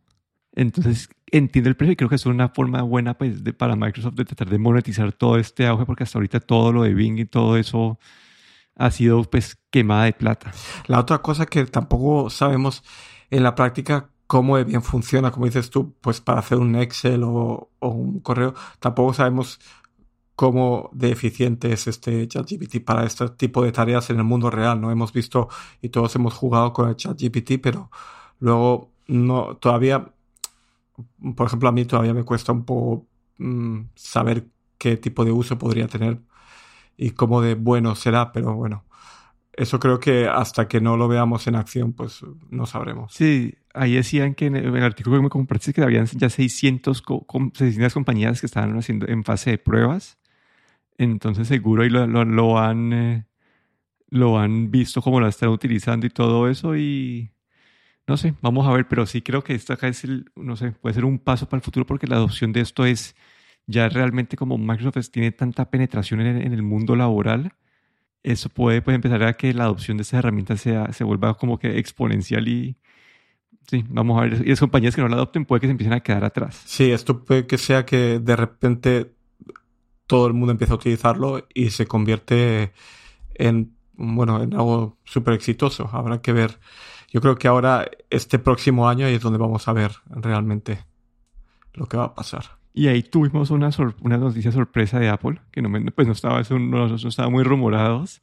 Entonces, 0.56 1.08
entiendo 1.30 1.70
el 1.70 1.76
precio 1.76 1.92
y 1.92 1.96
creo 1.96 2.08
que 2.08 2.16
es 2.16 2.26
una 2.26 2.48
forma 2.48 2.82
buena 2.82 3.16
pues, 3.16 3.44
de, 3.44 3.52
para 3.52 3.76
Microsoft 3.76 4.14
de 4.14 4.24
tratar 4.24 4.50
de 4.50 4.58
monetizar 4.58 5.12
todo 5.12 5.38
este 5.38 5.68
auge, 5.68 5.86
porque 5.86 6.02
hasta 6.02 6.18
ahorita 6.18 6.40
todo 6.40 6.72
lo 6.72 6.82
de 6.82 6.94
Bing 6.94 7.18
y 7.18 7.26
todo 7.26 7.56
eso 7.56 8.00
ha 8.74 8.90
sido 8.90 9.22
pues 9.22 9.56
quemada 9.70 10.04
de 10.04 10.14
plata. 10.14 10.50
La 10.88 10.98
otra 10.98 11.18
cosa 11.18 11.46
que 11.46 11.64
tampoco 11.66 12.28
sabemos 12.28 12.82
en 13.30 13.42
la 13.42 13.54
práctica 13.54 14.10
cómo 14.26 14.62
bien 14.64 14.82
funciona, 14.82 15.30
como 15.30 15.46
dices 15.46 15.70
tú, 15.70 15.94
pues 16.00 16.20
para 16.20 16.40
hacer 16.40 16.58
un 16.58 16.74
Excel 16.76 17.22
o, 17.24 17.70
un 17.80 18.20
correo, 18.20 18.54
tampoco 18.80 19.14
sabemos 19.14 19.60
cómo 20.34 20.90
de 20.92 21.12
eficiente 21.12 21.72
es 21.72 21.86
este 21.86 22.28
ChatGPT 22.28 22.84
para 22.84 23.04
este 23.04 23.28
tipo 23.30 23.62
de 23.64 23.72
tareas 23.72 24.10
en 24.10 24.18
el 24.18 24.24
mundo 24.24 24.50
real. 24.50 24.80
No 24.80 24.90
hemos 24.90 25.12
visto 25.12 25.48
y 25.80 25.88
todos 25.90 26.14
hemos 26.16 26.34
jugado 26.34 26.72
con 26.72 26.88
el 26.88 26.96
ChatGPT, 26.96 27.52
pero 27.62 27.90
luego 28.40 28.90
no 29.06 29.56
todavía 29.56 30.12
por 31.36 31.46
ejemplo, 31.46 31.68
a 31.68 31.72
mí 31.72 31.84
todavía 31.84 32.14
me 32.14 32.24
cuesta 32.24 32.52
un 32.52 32.64
poco 32.64 33.06
mm, 33.38 33.80
saber 33.94 34.48
qué 34.78 34.96
tipo 34.96 35.24
de 35.24 35.32
uso 35.32 35.58
podría 35.58 35.88
tener 35.88 36.20
y 36.96 37.10
cómo 37.10 37.42
de 37.42 37.54
bueno 37.54 37.94
será, 37.94 38.32
pero 38.32 38.54
bueno, 38.54 38.84
eso 39.56 39.78
creo 39.80 39.98
que 39.98 40.26
hasta 40.26 40.68
que 40.68 40.80
no 40.80 40.96
lo 40.96 41.08
veamos 41.08 41.46
en 41.46 41.56
acción, 41.56 41.92
pues 41.92 42.20
no 42.50 42.66
sabremos. 42.66 43.12
Sí, 43.14 43.54
ahí 43.74 43.94
decían 43.94 44.34
que 44.34 44.46
en 44.46 44.56
el, 44.56 44.82
artículo 44.82 45.16
que 45.16 45.22
me 45.22 45.28
compartiste 45.28 45.80
que 45.80 45.82
habían 45.82 46.06
ya 46.06 46.28
600, 46.28 47.02
600 47.54 47.94
compañías 47.94 48.40
que 48.40 48.46
estaban 48.46 48.76
haciendo 48.76 49.08
en 49.08 49.24
fase 49.24 49.50
de 49.50 49.58
pruebas. 49.58 50.18
Entonces 50.98 51.48
seguro 51.48 51.82
ahí 51.82 51.90
lo, 51.90 52.06
lo, 52.06 52.58
han, 52.58 52.92
eh, 52.92 53.26
lo 54.10 54.38
han 54.38 54.70
visto 54.70 55.02
como 55.02 55.20
lo 55.20 55.28
están 55.28 55.50
utilizando 55.50 56.06
y 56.06 56.10
todo 56.10 56.48
eso 56.48 56.76
y 56.76 57.30
no 58.06 58.16
sé, 58.16 58.34
vamos 58.40 58.66
a 58.66 58.72
ver, 58.72 58.86
pero 58.88 59.04
sí 59.04 59.20
creo 59.20 59.42
que 59.42 59.54
esto 59.54 59.72
acá 59.72 59.88
es 59.88 60.04
el, 60.04 60.30
no 60.36 60.56
sé, 60.56 60.72
puede 60.72 60.94
ser 60.94 61.04
un 61.04 61.18
paso 61.18 61.48
para 61.48 61.58
el 61.58 61.64
futuro 61.64 61.86
porque 61.86 62.06
la 62.06 62.16
adopción 62.16 62.52
de 62.52 62.60
esto 62.60 62.86
es 62.86 63.16
ya 63.66 63.88
realmente 63.88 64.36
como 64.36 64.58
Microsoft 64.58 65.10
tiene 65.10 65.32
tanta 65.32 65.70
penetración 65.70 66.20
en, 66.20 66.52
el 66.52 66.62
mundo 66.62 66.94
laboral, 66.96 67.52
eso 68.32 68.48
puede, 68.48 68.82
puede, 68.82 68.96
empezar 68.96 69.22
a 69.22 69.34
que 69.34 69.52
la 69.54 69.64
adopción 69.64 69.96
de 69.96 70.02
estas 70.02 70.18
herramientas 70.18 70.60
sea, 70.60 70.92
se 70.92 71.04
vuelva 71.04 71.34
como 71.34 71.58
que 71.58 71.78
exponencial 71.78 72.48
y 72.48 72.76
sí, 73.66 73.84
vamos 73.88 74.18
a 74.18 74.22
ver, 74.22 74.42
y 74.44 74.50
las 74.50 74.60
compañías 74.60 74.94
que 74.94 75.02
no 75.02 75.08
la 75.08 75.16
adopten 75.16 75.44
puede 75.44 75.60
que 75.60 75.66
se 75.66 75.72
empiecen 75.72 75.94
a 75.94 76.00
quedar 76.00 76.24
atrás. 76.24 76.62
Sí, 76.64 76.90
esto 76.90 77.24
puede 77.24 77.46
que 77.46 77.58
sea 77.58 77.86
que 77.86 78.18
de 78.18 78.36
repente 78.36 79.12
todo 80.06 80.26
el 80.26 80.34
mundo 80.34 80.52
empieza 80.52 80.74
a 80.74 80.76
utilizarlo 80.76 81.46
y 81.52 81.70
se 81.70 81.86
convierte 81.86 82.72
en, 83.34 83.74
bueno, 83.94 84.42
en 84.42 84.54
algo 84.54 84.98
súper 85.04 85.34
exitoso. 85.34 85.88
Habrá 85.92 86.20
que 86.20 86.32
ver 86.32 86.58
yo 87.16 87.20
creo 87.20 87.36
que 87.36 87.48
ahora, 87.48 87.88
este 88.10 88.38
próximo 88.38 88.88
año, 88.88 89.06
es 89.06 89.22
donde 89.22 89.38
vamos 89.38 89.66
a 89.68 89.72
ver 89.72 89.92
realmente 90.10 90.84
lo 91.72 91.86
que 91.86 91.96
va 91.96 92.04
a 92.04 92.14
pasar. 92.14 92.58
Y 92.76 92.88
ahí 92.88 93.02
tuvimos 93.02 93.50
una, 93.50 93.70
una 94.02 94.18
noticia 94.18 94.52
sorpresa 94.52 95.00
de 95.00 95.08
Apple, 95.08 95.40
que 95.50 95.62
no, 95.62 95.70
pues 95.94 96.06
no, 96.06 96.12
estaba, 96.12 96.42
no, 96.50 96.88
no 96.88 96.94
estaba 96.94 97.30
muy 97.30 97.42
rumorados. 97.42 98.20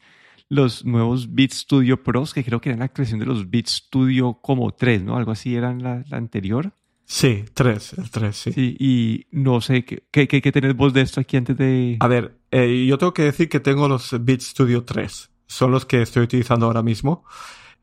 Los 0.48 0.86
nuevos 0.86 1.34
Beat 1.34 1.54
Studio 1.54 2.04
Pros, 2.04 2.36
que 2.36 2.44
creo 2.44 2.62
que 2.62 2.70
eran 2.70 2.82
la 2.82 2.90
creación 2.90 3.20
de 3.20 3.26
los 3.26 3.50
Beat 3.50 3.66
Studio 3.66 4.36
como 4.44 4.72
3, 4.72 5.06
¿no? 5.06 5.18
Algo 5.18 5.32
así 5.32 5.56
eran 5.56 5.82
la, 5.82 6.04
la 6.08 6.18
anterior. 6.18 6.72
Sí, 7.04 7.46
3, 7.52 7.94
el 7.94 8.12
3, 8.12 8.36
sí. 8.36 8.52
sí. 8.54 8.78
y 8.80 9.26
no 9.32 9.60
sé, 9.60 9.84
¿qué, 9.86 10.28
qué, 10.28 10.28
qué 10.28 10.52
tenés 10.52 10.76
vos 10.76 10.94
de 10.94 11.02
esto 11.02 11.20
aquí 11.20 11.36
antes 11.36 11.58
de...? 11.58 11.98
A 12.00 12.08
ver, 12.08 12.38
eh, 12.52 12.86
yo 12.88 13.00
tengo 13.00 13.12
que 13.12 13.24
decir 13.24 13.50
que 13.50 13.60
tengo 13.60 13.88
los 13.88 14.16
Beat 14.24 14.42
Studio 14.42 14.84
3. 14.84 15.32
Son 15.48 15.72
los 15.72 15.88
que 15.88 16.04
estoy 16.04 16.22
utilizando 16.22 16.68
ahora 16.68 16.84
mismo. 16.84 17.26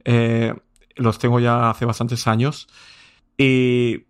Eh, 0.05 0.55
los 0.95 1.19
tengo 1.19 1.41
ya 1.41 1.69
hace 1.69 1.85
bastantes 1.85 2.29
años. 2.29 2.69
Y 3.37 4.05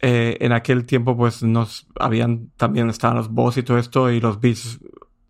eh, 0.00 0.36
en 0.40 0.52
aquel 0.52 0.86
tiempo, 0.86 1.16
pues 1.16 1.42
nos 1.42 1.86
habían 1.98 2.50
también 2.56 2.88
estaban 2.88 3.16
los 3.16 3.30
boss 3.30 3.56
y 3.56 3.62
todo 3.62 3.78
esto, 3.78 4.10
y 4.10 4.20
los 4.20 4.40
beats. 4.40 4.80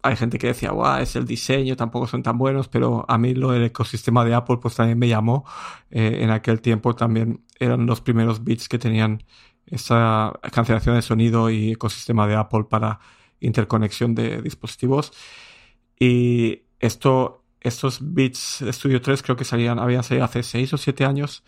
Hay 0.02 0.16
gente 0.16 0.38
que 0.38 0.48
decía, 0.48 0.70
guau, 0.70 1.00
es 1.00 1.16
el 1.16 1.26
diseño, 1.26 1.76
tampoco 1.76 2.06
son 2.06 2.22
tan 2.22 2.38
buenos, 2.38 2.68
pero 2.68 3.04
a 3.08 3.18
mí 3.18 3.34
lo 3.34 3.50
del 3.50 3.64
ecosistema 3.64 4.24
de 4.24 4.34
Apple, 4.34 4.58
pues 4.62 4.76
también 4.76 4.98
me 4.98 5.08
llamó. 5.08 5.44
Eh, 5.90 6.18
en 6.22 6.30
aquel 6.30 6.60
tiempo 6.60 6.94
también 6.94 7.44
eran 7.58 7.86
los 7.86 8.00
primeros 8.00 8.44
beats 8.44 8.68
que 8.68 8.78
tenían 8.78 9.24
esa 9.66 10.32
cancelación 10.52 10.94
de 10.96 11.02
sonido 11.02 11.50
y 11.50 11.72
ecosistema 11.72 12.26
de 12.26 12.36
Apple 12.36 12.64
para 12.70 13.00
interconexión 13.40 14.14
de 14.14 14.42
dispositivos. 14.42 15.12
Y 15.98 16.62
esto, 16.80 17.44
estos 17.60 17.98
Beats 18.00 18.64
Studio 18.70 19.00
3 19.00 19.22
creo 19.22 19.36
que 19.36 19.44
salían, 19.44 19.78
habían 19.78 20.04
salido 20.04 20.24
hace 20.24 20.42
6 20.42 20.74
o 20.74 20.76
7 20.78 21.04
años 21.04 21.44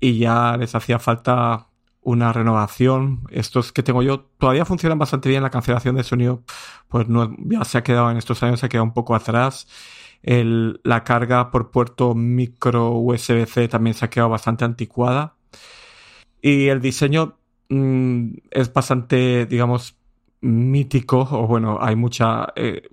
y 0.00 0.18
ya 0.18 0.56
les 0.56 0.74
hacía 0.74 0.98
falta 0.98 1.68
una 2.02 2.32
renovación. 2.32 3.22
Estos 3.30 3.72
que 3.72 3.82
tengo 3.82 4.02
yo 4.02 4.20
todavía 4.38 4.64
funcionan 4.64 4.98
bastante 4.98 5.28
bien. 5.28 5.42
La 5.42 5.50
cancelación 5.50 5.96
de 5.96 6.04
sonido, 6.04 6.42
pues 6.88 7.08
no, 7.08 7.34
ya 7.38 7.64
se 7.64 7.78
ha 7.78 7.82
quedado 7.82 8.10
en 8.10 8.16
estos 8.16 8.42
años, 8.42 8.60
se 8.60 8.66
ha 8.66 8.68
quedado 8.68 8.84
un 8.84 8.94
poco 8.94 9.14
atrás. 9.14 9.68
El, 10.22 10.80
la 10.84 11.04
carga 11.04 11.50
por 11.50 11.70
puerto 11.70 12.14
micro 12.14 12.92
USB-C 12.92 13.68
también 13.68 13.94
se 13.94 14.04
ha 14.04 14.10
quedado 14.10 14.30
bastante 14.30 14.64
anticuada. 14.64 15.36
Y 16.40 16.68
el 16.68 16.80
diseño 16.80 17.38
mm, 17.68 18.30
es 18.50 18.72
bastante, 18.72 19.46
digamos, 19.46 19.96
mítico, 20.40 21.20
o 21.30 21.46
bueno, 21.46 21.78
hay 21.80 21.96
mucha, 21.96 22.52
eh, 22.54 22.88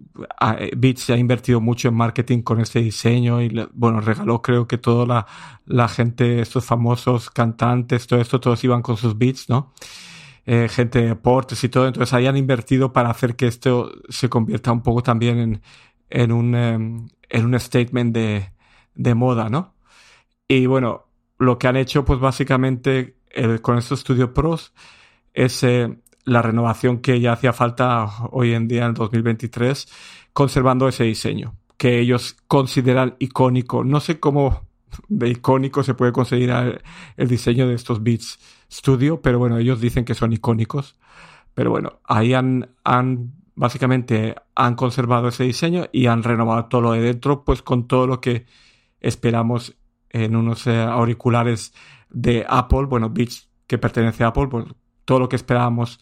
eh, 0.60 0.72
Beats 0.76 1.04
se 1.04 1.14
ha 1.14 1.18
invertido 1.18 1.62
mucho 1.62 1.90
en 1.90 1.96
marketing 1.96 2.42
con 2.42 2.60
este 2.60 2.80
diseño 2.82 3.42
y, 3.42 3.68
bueno, 3.74 4.02
regaló 4.02 4.42
creo 4.42 4.68
que 4.68 4.78
toda 4.78 5.06
la, 5.06 5.28
la, 5.66 5.88
gente, 5.88 6.42
estos 6.42 6.66
famosos 6.66 7.30
cantantes, 7.30 8.08
todo 8.08 8.20
esto, 8.20 8.40
todos 8.40 8.64
iban 8.64 8.82
con 8.82 8.98
sus 8.98 9.18
Beats, 9.18 9.50
¿no? 9.50 9.74
Eh, 10.46 10.68
gente 10.70 11.02
de 11.02 11.08
deportes 11.10 11.64
y 11.64 11.70
todo, 11.70 11.88
entonces 11.88 12.14
ahí 12.14 12.28
han 12.28 12.38
invertido 12.38 12.94
para 12.94 13.10
hacer 13.10 13.36
que 13.36 13.48
esto 13.48 13.92
se 14.10 14.30
convierta 14.30 14.72
un 14.72 14.82
poco 14.84 15.04
también 15.04 15.40
en, 15.40 15.62
en 16.10 16.32
un, 16.32 16.56
em, 16.56 17.08
en 17.30 17.46
un 17.46 17.60
statement 17.60 18.14
de, 18.14 18.52
de 18.96 19.16
moda, 19.16 19.50
¿no? 19.50 19.76
Y 20.48 20.68
bueno, 20.68 21.08
lo 21.40 21.58
que 21.60 21.68
han 21.68 21.78
hecho, 21.78 22.06
pues 22.06 22.20
básicamente 22.20 23.18
con 23.62 23.78
estos 23.78 24.00
Studio 24.00 24.34
Pros 24.34 24.74
es 25.34 25.64
la 26.26 26.42
renovación 26.42 27.00
que 27.00 27.20
ya 27.20 27.34
hacía 27.34 27.54
falta 27.54 28.08
hoy 28.32 28.54
en 28.54 28.68
día 28.68 28.86
en 28.86 28.94
2023, 28.94 29.88
conservando 30.34 30.88
ese 30.88 31.06
diseño 31.06 31.56
que 31.78 32.00
ellos 32.00 32.38
consideran 32.48 33.16
icónico. 33.20 33.84
No 33.84 34.00
sé 34.00 34.20
cómo 34.20 34.66
de 35.08 35.30
icónico 35.30 35.84
se 35.84 35.94
puede 35.94 36.12
conseguir 36.12 36.52
el 37.18 37.28
diseño 37.28 37.68
de 37.68 37.76
estos 37.76 38.02
Beats 38.04 38.40
Studio, 38.72 39.22
pero 39.22 39.40
bueno, 39.40 39.58
ellos 39.58 39.82
dicen 39.82 40.06
que 40.06 40.16
son 40.16 40.34
icónicos. 40.34 40.98
Pero 41.54 41.70
bueno, 41.70 42.00
ahí 42.04 42.34
han, 42.34 42.70
han 42.84 43.34
básicamente 43.56 44.36
han 44.56 44.76
conservado 44.76 45.30
ese 45.30 45.44
diseño 45.44 45.86
y 45.92 46.08
han 46.08 46.24
renovado 46.24 46.66
todo 46.66 46.82
lo 46.82 46.92
de 46.94 47.02
dentro, 47.02 47.44
pues 47.44 47.62
con 47.62 47.88
todo 47.88 48.08
lo 48.08 48.22
que 48.22 48.46
esperamos 49.00 49.76
en 50.10 50.36
unos 50.36 50.68
eh, 50.68 50.82
auriculares 50.82 51.74
de 52.10 52.46
Apple, 52.48 52.86
bueno, 52.86 53.10
Beats 53.10 53.50
que 53.68 53.78
pertenece 53.78 54.24
a 54.24 54.28
Apple, 54.28 54.48
pues 54.48 54.66
todo 55.06 55.20
lo 55.20 55.30
que 55.30 55.36
esperábamos 55.36 56.00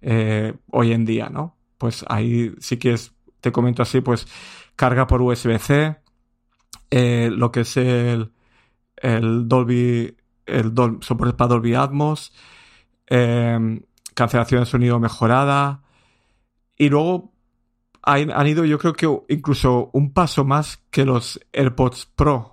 eh, 0.00 0.54
hoy 0.70 0.92
en 0.92 1.04
día, 1.04 1.28
¿no? 1.28 1.56
Pues 1.78 2.04
ahí 2.08 2.52
sí 2.58 2.76
que 2.76 2.92
es, 2.92 3.12
te 3.40 3.52
comento 3.52 3.82
así, 3.82 4.00
pues 4.00 4.26
carga 4.76 5.06
por 5.06 5.22
USB-C, 5.22 5.96
eh, 6.90 7.30
lo 7.32 7.50
que 7.50 7.60
es 7.60 7.76
el, 7.76 8.32
el 8.96 9.48
Dolby, 9.48 10.16
el 10.46 10.72
soporte 11.00 11.34
para 11.34 11.48
Dolby 11.48 11.74
Atmos, 11.74 12.32
em, 13.06 13.80
cancelación 14.14 14.60
de 14.60 14.66
sonido 14.66 15.00
mejorada, 15.00 15.82
y 16.76 16.88
luego 16.88 17.32
han, 18.02 18.46
ido 18.46 18.64
yo 18.64 18.78
creo 18.78 18.92
que 18.94 19.34
incluso 19.34 19.90
un 19.92 20.12
paso 20.12 20.44
más 20.44 20.78
que 20.90 21.04
los 21.04 21.40
AirPods 21.52 22.06
Pro. 22.06 22.51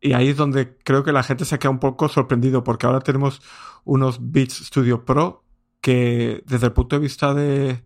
Y 0.00 0.12
ahí 0.12 0.28
es 0.28 0.36
donde 0.36 0.76
creo 0.78 1.04
que 1.04 1.12
la 1.12 1.22
gente 1.22 1.44
se 1.44 1.58
queda 1.58 1.70
un 1.70 1.78
poco 1.78 2.08
sorprendido 2.08 2.64
porque 2.64 2.86
ahora 2.86 3.00
tenemos 3.00 3.42
unos 3.84 4.18
Beats 4.20 4.66
Studio 4.66 5.04
Pro 5.04 5.44
que 5.80 6.42
desde 6.46 6.66
el 6.66 6.72
punto 6.72 6.96
de 6.96 7.00
vista 7.00 7.34
de, 7.34 7.82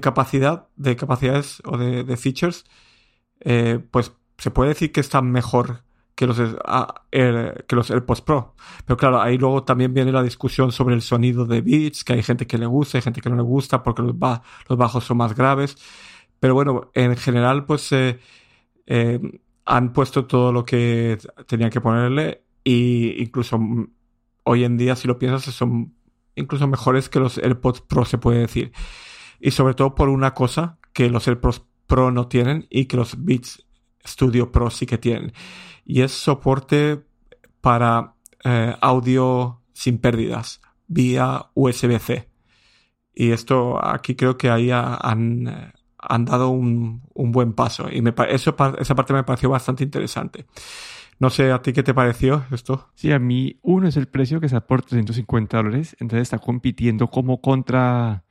capacidad, 0.00 0.68
de 0.76 0.96
capacidades 0.96 1.62
o 1.64 1.78
de, 1.78 2.16
features, 2.16 2.64
eh, 3.40 3.80
pues 3.90 4.12
se 4.38 4.50
puede 4.50 4.70
decir 4.70 4.92
que 4.92 5.00
están 5.00 5.30
mejor 5.30 5.84
que 6.18 6.26
los, 6.26 6.36
que 6.36 7.76
los 7.76 7.90
AirPods 7.90 8.22
Pro. 8.22 8.56
Pero 8.84 8.96
claro, 8.96 9.20
ahí 9.22 9.38
luego 9.38 9.62
también 9.62 9.94
viene 9.94 10.10
la 10.10 10.22
discusión 10.22 10.72
sobre 10.72 10.96
el 10.96 11.02
sonido 11.02 11.44
de 11.46 11.60
Beats, 11.60 12.02
que 12.02 12.14
hay 12.14 12.24
gente 12.24 12.46
que 12.46 12.58
le 12.58 12.66
gusta, 12.66 12.98
hay 12.98 13.02
gente 13.02 13.20
que 13.20 13.30
no 13.30 13.36
le 13.36 13.42
gusta 13.42 13.84
porque 13.84 14.02
los, 14.02 14.16
los 14.68 14.78
bajos 14.78 15.04
son 15.04 15.16
más 15.16 15.36
graves. 15.36 15.76
Pero 16.40 16.54
bueno, 16.54 16.90
en 16.94 17.16
general, 17.16 17.66
pues 17.66 17.92
eh, 17.92 18.18
eh, 18.86 19.20
han 19.68 19.92
puesto 19.92 20.26
todo 20.26 20.50
lo 20.50 20.64
que 20.64 21.18
tenían 21.46 21.70
que 21.70 21.82
ponerle 21.82 22.42
e 22.64 23.16
incluso 23.18 23.60
hoy 24.44 24.64
en 24.64 24.78
día, 24.78 24.96
si 24.96 25.06
lo 25.06 25.18
piensas, 25.18 25.54
son 25.54 25.94
incluso 26.34 26.66
mejores 26.66 27.10
que 27.10 27.20
los 27.20 27.36
AirPods 27.36 27.82
Pro, 27.82 28.06
se 28.06 28.16
puede 28.16 28.40
decir. 28.40 28.72
Y 29.38 29.50
sobre 29.50 29.74
todo 29.74 29.94
por 29.94 30.08
una 30.08 30.32
cosa 30.32 30.78
que 30.94 31.10
los 31.10 31.28
AirPods 31.28 31.62
Pro 31.86 32.10
no 32.10 32.28
tienen 32.28 32.66
y 32.70 32.86
que 32.86 32.96
los 32.96 33.22
Beats 33.22 33.66
Studio 34.06 34.50
Pro 34.50 34.70
sí 34.70 34.86
que 34.86 34.96
tienen. 34.96 35.34
Y 35.84 36.00
es 36.00 36.12
soporte 36.12 37.04
para 37.60 38.14
eh, 38.44 38.74
audio 38.80 39.62
sin 39.74 39.98
pérdidas 39.98 40.62
vía 40.86 41.50
USB-C. 41.52 42.26
Y 43.14 43.32
esto 43.32 43.84
aquí 43.84 44.14
creo 44.14 44.38
que 44.38 44.48
ahí 44.48 44.70
han, 44.70 45.74
han 45.98 46.24
dado 46.24 46.50
un, 46.50 47.02
un, 47.14 47.32
buen 47.32 47.52
paso. 47.52 47.88
Y 47.90 48.02
me, 48.02 48.14
eso, 48.28 48.56
esa 48.78 48.94
parte 48.94 49.12
me 49.12 49.24
pareció 49.24 49.50
bastante 49.50 49.84
interesante. 49.84 50.46
No 51.20 51.30
sé, 51.30 51.50
¿a 51.50 51.60
ti 51.60 51.72
qué 51.72 51.82
te 51.82 51.94
pareció 51.94 52.44
esto? 52.52 52.90
Sí, 52.94 53.10
a 53.10 53.18
mí 53.18 53.58
uno 53.62 53.88
es 53.88 53.96
el 53.96 54.06
precio 54.06 54.38
que 54.38 54.46
está 54.46 54.66
por 54.66 54.82
350 54.82 55.56
dólares, 55.56 55.96
entonces 55.98 56.22
está 56.22 56.38
compitiendo 56.38 57.08
como 57.08 57.40
contra, 57.40 58.24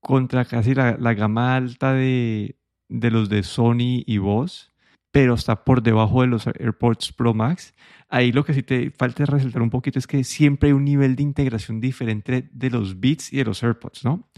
contra 0.00 0.44
casi 0.44 0.74
la, 0.74 0.96
gama 1.14 1.54
alta 1.54 1.92
de, 1.92 2.56
de, 2.88 3.10
los 3.12 3.28
de 3.28 3.44
Sony 3.44 4.02
y 4.06 4.18
Bose, 4.18 4.70
pero 5.12 5.34
está 5.34 5.64
por 5.64 5.82
debajo 5.82 6.22
de 6.22 6.26
los 6.26 6.48
AirPods 6.48 7.12
Pro 7.12 7.32
Max. 7.32 7.74
Ahí 8.08 8.32
lo 8.32 8.44
que 8.44 8.54
sí 8.54 8.64
te 8.64 8.90
falta 8.90 9.24
resaltar 9.24 9.62
un 9.62 9.70
poquito 9.70 10.00
es 10.00 10.08
que 10.08 10.24
siempre 10.24 10.70
hay 10.70 10.72
un 10.72 10.84
nivel 10.84 11.14
de 11.14 11.22
integración 11.22 11.80
diferente 11.80 12.48
de 12.52 12.70
los 12.70 12.98
Beats 12.98 13.32
y 13.32 13.36
de 13.36 13.44
los 13.44 13.62
AirPods, 13.62 14.04
¿no? 14.04 14.28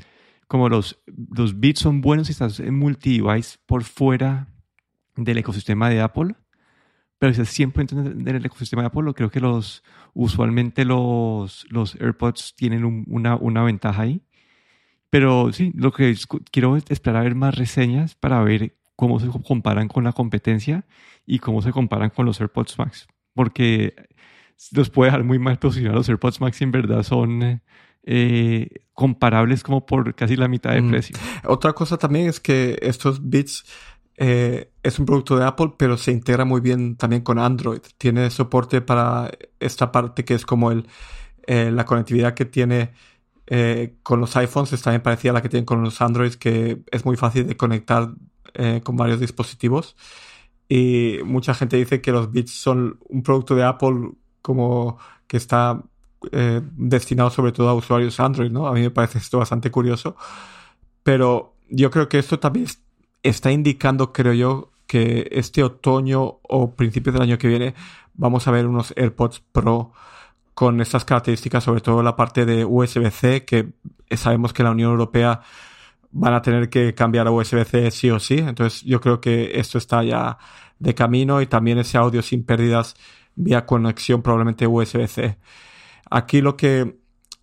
Como 0.53 0.69
los, 0.69 0.99
los 1.35 1.59
Beats 1.61 1.81
son 1.81 2.03
buenos 2.03 2.27
si 2.27 2.33
estás 2.33 2.61
en 2.61 2.79
multi-device 2.79 3.57
por 3.65 3.85
fuera 3.85 4.49
del 5.17 5.39
ecosistema 5.39 5.89
de 5.89 6.03
Apple, 6.03 6.35
pero 7.19 7.33
si 7.33 7.43
siempre 7.47 7.87
en 7.91 8.29
el 8.29 8.45
ecosistema 8.45 8.83
de 8.83 8.89
Apple, 8.89 9.15
creo 9.15 9.31
que 9.31 9.41
los 9.41 9.83
usualmente 10.13 10.85
los, 10.85 11.65
los 11.71 11.95
AirPods 11.95 12.55
tienen 12.55 12.85
una, 12.85 13.35
una 13.37 13.63
ventaja 13.63 14.03
ahí. 14.03 14.27
Pero 15.09 15.55
sí, 15.55 15.73
lo 15.75 15.91
que 15.91 16.15
quiero 16.51 16.77
es 16.77 16.85
esperar 16.91 17.23
a 17.23 17.25
ver 17.25 17.35
más 17.35 17.55
reseñas 17.55 18.15
para 18.15 18.43
ver 18.43 18.77
cómo 18.95 19.21
se 19.21 19.29
comparan 19.29 19.89
con 19.89 20.05
la 20.05 20.13
competencia 20.13 20.85
y 21.25 21.39
cómo 21.39 21.63
se 21.63 21.73
comparan 21.73 22.11
con 22.11 22.27
los 22.27 22.39
AirPods 22.39 22.79
Max. 22.79 23.07
Porque 23.33 23.95
los 24.73 24.91
puede 24.91 25.11
dejar 25.11 25.25
muy 25.25 25.39
mal 25.39 25.59
posicionados. 25.59 26.01
Los 26.01 26.09
AirPods 26.09 26.41
Max 26.41 26.63
en 26.63 26.73
verdad 26.73 27.03
son 27.03 27.63
eh, 28.05 28.69
comparables 28.93 29.63
como 29.63 29.87
por 29.87 30.15
casi 30.15 30.37
la 30.37 30.49
mitad 30.49 30.73
de 30.73 30.83
mm. 30.83 30.91
precio. 30.91 31.17
Otra 31.45 31.73
cosa 31.73 31.97
también 31.99 32.29
es 32.29 32.41
que 32.41 32.79
estos 32.83 33.29
bits 33.29 33.65
eh, 34.17 34.71
es 34.83 34.99
un 34.99 35.07
producto 35.07 35.37
de 35.37 35.45
Apple, 35.45 35.73
pero 35.77 35.97
se 35.97 36.13
integra 36.13 36.45
muy 36.45 36.61
bien 36.61 36.97
también 36.97 37.23
con 37.23 37.39
Android. 37.39 37.81
Tiene 37.99 38.31
soporte 38.31 38.81
para 38.81 39.31
esta 39.59 39.91
parte 39.91 40.25
que 40.25 40.35
es 40.35 40.45
como 40.45 40.71
el, 40.71 40.87
eh, 41.47 41.71
la 41.73 41.85
conectividad 41.85 42.35
que 42.35 42.45
tiene 42.45 42.93
eh, 43.47 43.97
con 44.03 44.21
los 44.21 44.37
iPhones, 44.37 44.73
es 44.73 44.83
también 44.83 45.03
parecida 45.03 45.33
a 45.33 45.35
la 45.35 45.43
que 45.43 45.49
tienen 45.49 45.65
con 45.65 45.83
los 45.83 46.01
Androids, 46.01 46.37
que 46.37 46.83
es 46.91 47.05
muy 47.05 47.17
fácil 47.17 47.47
de 47.47 47.57
conectar 47.57 48.15
con 48.85 48.97
varios 48.97 49.19
dispositivos. 49.19 49.97
Y 50.69 51.21
mucha 51.25 51.55
gente 51.55 51.79
dice 51.79 52.03
que 52.03 52.13
los 52.13 52.31
Beats 52.31 52.53
son 52.53 52.99
un 53.09 53.23
producto 53.23 53.55
de 53.55 53.65
Apple 53.65 54.11
como 54.43 54.99
que 55.27 55.39
está 55.39 55.83
destinado 56.77 57.31
sobre 57.31 57.53
todo 57.53 57.69
a 57.69 57.75
usuarios 57.75 58.21
Android, 58.21 58.51
¿no? 58.51 58.67
A 58.67 58.73
mí 58.73 58.81
me 58.83 58.91
parece 58.91 59.19
esto 59.19 59.39
bastante 59.39 59.71
curioso. 59.71 60.17
Pero 61.03 61.55
yo 61.69 61.91
creo 61.91 62.09
que 62.09 62.19
esto 62.19 62.39
también 62.39 62.67
está 63.23 63.51
indicando, 63.51 64.13
creo 64.13 64.33
yo, 64.33 64.73
que 64.87 65.29
este 65.33 65.63
otoño 65.63 66.39
o 66.43 66.73
principios 66.75 67.15
del 67.15 67.23
año 67.23 67.39
que 67.39 67.49
viene 67.49 67.75
vamos 68.15 68.47
a 68.47 68.51
ver 68.51 68.67
unos 68.67 68.93
AirPods 68.97 69.41
Pro 69.53 69.93
con 70.55 70.81
estas 70.83 71.05
características, 71.05 71.65
sobre 71.65 71.81
todo 71.81 72.03
la 72.03 72.15
parte 72.15 72.45
de 72.45 72.65
USB-C, 72.65 73.45
que 73.47 73.73
sabemos 74.15 74.53
que 74.53 74.63
la 74.63 74.71
Unión 74.71 74.91
Europea 74.91 75.41
van 76.11 76.35
a 76.35 76.43
tener 76.43 76.69
que 76.69 76.95
cambiar 76.95 77.27
a 77.27 77.31
USB-C 77.31 77.91
sí 77.91 78.11
o 78.11 78.21
sí. 78.21 78.37
Entonces 78.39 78.83
yo 78.83 79.01
creo 79.01 79.21
que 79.21 79.59
esto 79.59 79.79
está 79.79 80.05
ya 80.05 80.37
de 80.79 80.95
camino 80.95 81.41
y 81.41 81.47
también 81.47 81.79
ese 81.79 81.97
audio 81.97 82.21
sin 82.23 82.45
pérdidas 82.45 82.95
vía 83.35 83.67
conexión 83.67 84.23
probablemente 84.23 84.67
USB-C. 84.67 85.39
Aquí 86.11 86.41
lo 86.41 86.57
que 86.57 86.99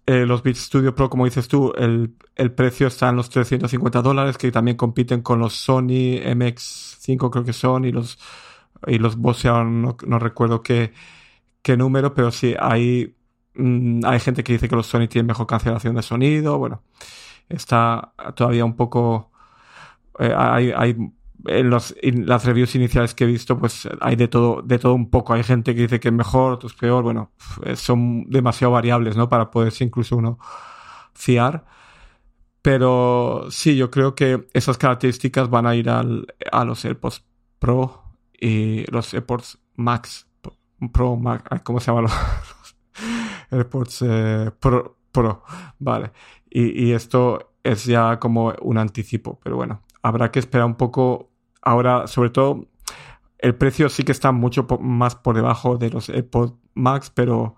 eh, 0.05 0.25
los 0.25 0.43
Beats 0.43 0.59
Studio 0.59 0.95
Pro, 0.95 1.09
como 1.09 1.25
dices 1.25 1.47
tú, 1.47 1.73
el, 1.77 2.15
precio 2.51 2.87
está 2.87 3.09
en 3.09 3.15
los 3.17 3.29
350 3.29 4.01
dólares, 4.01 4.37
que 4.37 4.51
también 4.51 4.77
compiten 4.77 5.21
con 5.21 5.39
los 5.39 5.53
Sony 5.53 6.21
MX5, 6.23 7.29
creo 7.29 7.43
que 7.43 7.53
son, 7.53 7.85
y 7.85 7.91
los, 7.91 8.17
y 8.87 8.97
los 8.97 9.17
Bose, 9.17 9.49
no, 9.49 9.97
no 10.05 10.19
recuerdo 10.19 10.61
qué, 10.61 10.93
qué 11.61 11.77
número, 11.77 12.13
pero 12.13 12.31
sí, 12.31 12.55
ahí 12.59 13.15
Mm, 13.59 14.05
hay 14.05 14.19
gente 14.19 14.43
que 14.43 14.53
dice 14.53 14.69
que 14.69 14.75
los 14.75 14.87
Sony 14.87 15.07
tienen 15.09 15.27
mejor 15.27 15.47
cancelación 15.47 15.95
de 15.95 16.01
sonido. 16.03 16.57
Bueno, 16.57 16.83
está 17.49 18.13
todavía 18.35 18.65
un 18.65 18.75
poco. 18.75 19.31
Eh, 20.19 20.33
hay, 20.35 20.71
hay 20.75 20.95
en, 21.45 21.69
los, 21.69 21.95
las 22.01 22.45
reviews 22.45 22.75
iniciales 22.75 23.13
que 23.13 23.23
he 23.23 23.27
visto, 23.27 23.57
pues 23.57 23.87
hay 24.01 24.15
de 24.15 24.27
todo, 24.27 24.61
de 24.61 24.79
todo 24.79 24.93
un 24.93 25.09
poco. 25.09 25.33
Hay 25.33 25.43
gente 25.43 25.75
que 25.75 25.81
dice 25.83 25.99
que 25.99 26.09
es 26.09 26.13
mejor, 26.13 26.53
otros 26.53 26.73
peor. 26.73 27.03
Bueno, 27.03 27.31
son 27.75 28.29
demasiado 28.29 28.73
variables, 28.73 29.15
¿no? 29.15 29.29
Para 29.29 29.51
poderse 29.51 29.83
incluso 29.83 30.17
uno 30.17 30.39
fiar. 31.13 31.65
Pero 32.61 33.47
sí, 33.49 33.77
yo 33.77 33.89
creo 33.89 34.15
que 34.15 34.47
esas 34.53 34.77
características 34.77 35.49
van 35.49 35.65
a 35.65 35.75
ir 35.75 35.89
al, 35.89 36.27
a 36.51 36.65
los 36.65 36.83
AirPods 36.83 37.25
Pro 37.57 38.03
y 38.39 38.89
los 38.91 39.13
AirPods 39.13 39.59
Max. 39.75 40.27
Pro, 40.93 41.15
Max, 41.17 41.43
¿cómo 41.63 41.79
se 41.79 41.87
llaman 41.87 42.03
los 42.03 42.13
AirPods 43.51 44.01
eh, 44.01 44.51
Pro, 44.59 44.97
Pro? 45.11 45.43
Vale. 45.79 46.11
Y, 46.49 46.87
y 46.87 46.91
esto 46.93 47.53
es 47.63 47.85
ya 47.85 48.19
como 48.19 48.53
un 48.61 48.77
anticipo, 48.77 49.39
pero 49.43 49.55
bueno, 49.55 49.83
habrá 50.01 50.31
que 50.31 50.39
esperar 50.39 50.65
un 50.65 50.75
poco. 50.75 51.29
Ahora, 51.61 52.07
sobre 52.07 52.29
todo, 52.29 52.67
el 53.37 53.55
precio 53.55 53.89
sí 53.89 54.03
que 54.03 54.11
está 54.11 54.31
mucho 54.31 54.67
más 54.79 55.15
por 55.15 55.35
debajo 55.35 55.77
de 55.77 55.89
los 55.89 56.09
AirPods 56.09 56.53
Max, 56.73 57.11
pero 57.13 57.55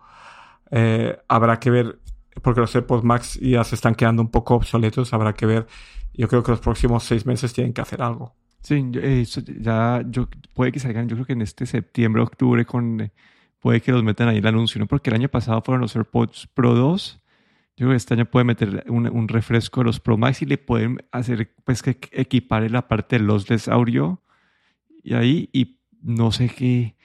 eh, 0.72 1.18
habrá 1.28 1.60
que 1.60 1.70
ver 1.70 2.00
porque 2.42 2.62
los 2.62 2.74
AirPods 2.74 3.04
Max 3.04 3.40
ya 3.42 3.64
se 3.64 3.76
están 3.76 3.96
quedando 3.96 4.22
un 4.22 4.30
poco 4.30 4.56
obsoletos, 4.56 5.14
habrá 5.14 5.34
que 5.34 5.46
ver. 5.46 5.68
Yo 6.14 6.28
creo 6.28 6.44
que 6.44 6.52
los 6.52 6.60
próximos 6.60 7.04
seis 7.04 7.26
meses 7.26 7.54
tienen 7.54 7.74
que 7.74 7.82
hacer 7.82 8.02
algo. 8.02 8.36
Sí, 8.62 8.92
eh, 8.96 9.26
ya 9.60 10.04
yo, 10.08 10.28
puede 10.54 10.72
que 10.72 10.80
salgan, 10.80 11.08
yo 11.08 11.16
creo 11.16 11.26
que 11.26 11.34
en 11.34 11.42
este 11.42 11.66
septiembre, 11.66 12.22
octubre, 12.22 12.66
con, 12.66 13.02
eh, 13.02 13.12
puede 13.60 13.82
que 13.82 13.92
los 13.92 14.04
metan 14.04 14.28
ahí 14.28 14.38
el 14.38 14.48
anuncio, 14.48 14.80
¿no? 14.80 14.88
Porque 14.88 15.10
el 15.10 15.16
año 15.16 15.30
pasado 15.30 15.62
fueron 15.62 15.82
los 15.82 15.96
AirPods 15.96 16.48
Pro 16.54 16.76
2. 16.76 17.21
Yo 17.82 17.88
creo 17.88 17.94
que 17.94 17.98
este 17.98 18.14
año 18.14 18.26
puede 18.26 18.44
meter 18.44 18.84
un, 18.90 19.10
un 19.10 19.28
refresco 19.28 19.82
a 19.82 19.84
los 19.84 20.00
Pro 20.00 20.16
Max 20.16 20.44
y 20.44 20.46
le 20.46 20.60
pueden 20.60 21.00
hacer, 21.12 21.56
pues, 21.64 21.82
que 21.82 21.98
equipar 22.12 22.64
en 22.64 22.74
la 22.74 22.88
parte 22.88 23.18
de 23.18 23.24
lossless 23.24 23.68
audio 23.68 24.22
y 25.04 25.16
ahí, 25.16 25.50
y 25.52 25.80
no 26.04 26.32
sé 26.32 26.48
qué 26.48 26.96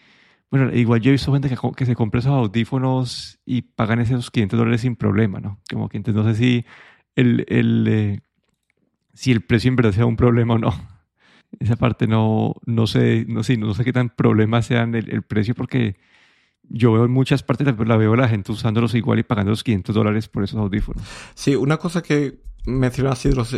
bueno, 0.50 0.70
igual 0.74 1.00
yo 1.00 1.08
he 1.08 1.12
visto 1.12 1.32
gente 1.32 1.48
que, 1.48 1.56
que 1.74 1.86
se 1.86 1.96
compra 1.96 2.20
esos 2.20 2.32
audífonos 2.32 3.40
y 3.46 3.62
pagan 3.62 4.00
esos 4.00 4.30
500 4.30 4.58
dólares 4.58 4.82
sin 4.82 4.96
problema, 4.96 5.40
¿no? 5.40 5.60
Como 5.70 5.88
que 5.88 5.96
entonces 5.96 6.22
no 6.22 6.30
sé 6.30 6.36
si 6.38 6.66
el, 7.14 7.46
el, 7.48 7.88
eh, 7.88 8.20
si 9.14 9.32
el 9.32 9.40
precio 9.40 9.70
en 9.70 9.76
verdad 9.76 9.92
sea 9.92 10.04
un 10.04 10.16
problema 10.16 10.54
o 10.54 10.58
no. 10.58 10.74
Esa 11.58 11.76
parte 11.76 12.06
no, 12.06 12.54
no 12.66 12.86
sé, 12.86 13.24
no 13.28 13.42
sé, 13.42 13.56
no 13.56 13.72
sé 13.72 13.82
qué 13.82 13.94
tan 13.94 14.10
problema 14.10 14.60
sean 14.60 14.94
el, 14.94 15.10
el 15.10 15.22
precio 15.22 15.54
porque 15.54 15.96
yo 16.68 16.92
veo 16.92 17.04
en 17.04 17.10
muchas 17.10 17.42
partes, 17.42 17.66
la 17.66 17.96
veo 17.96 18.16
la 18.16 18.28
gente 18.28 18.52
usándolos 18.52 18.94
igual 18.94 19.18
y 19.18 19.22
pagando 19.22 19.50
los 19.50 19.64
500 19.64 19.94
dólares 19.94 20.28
por 20.28 20.44
esos 20.44 20.58
audífonos. 20.58 21.02
Sí, 21.34 21.54
una 21.54 21.76
cosa 21.76 22.02
que 22.02 22.40
mencionas 22.66 23.18
así 23.18 23.28
de 23.28 23.36
los, 23.36 23.56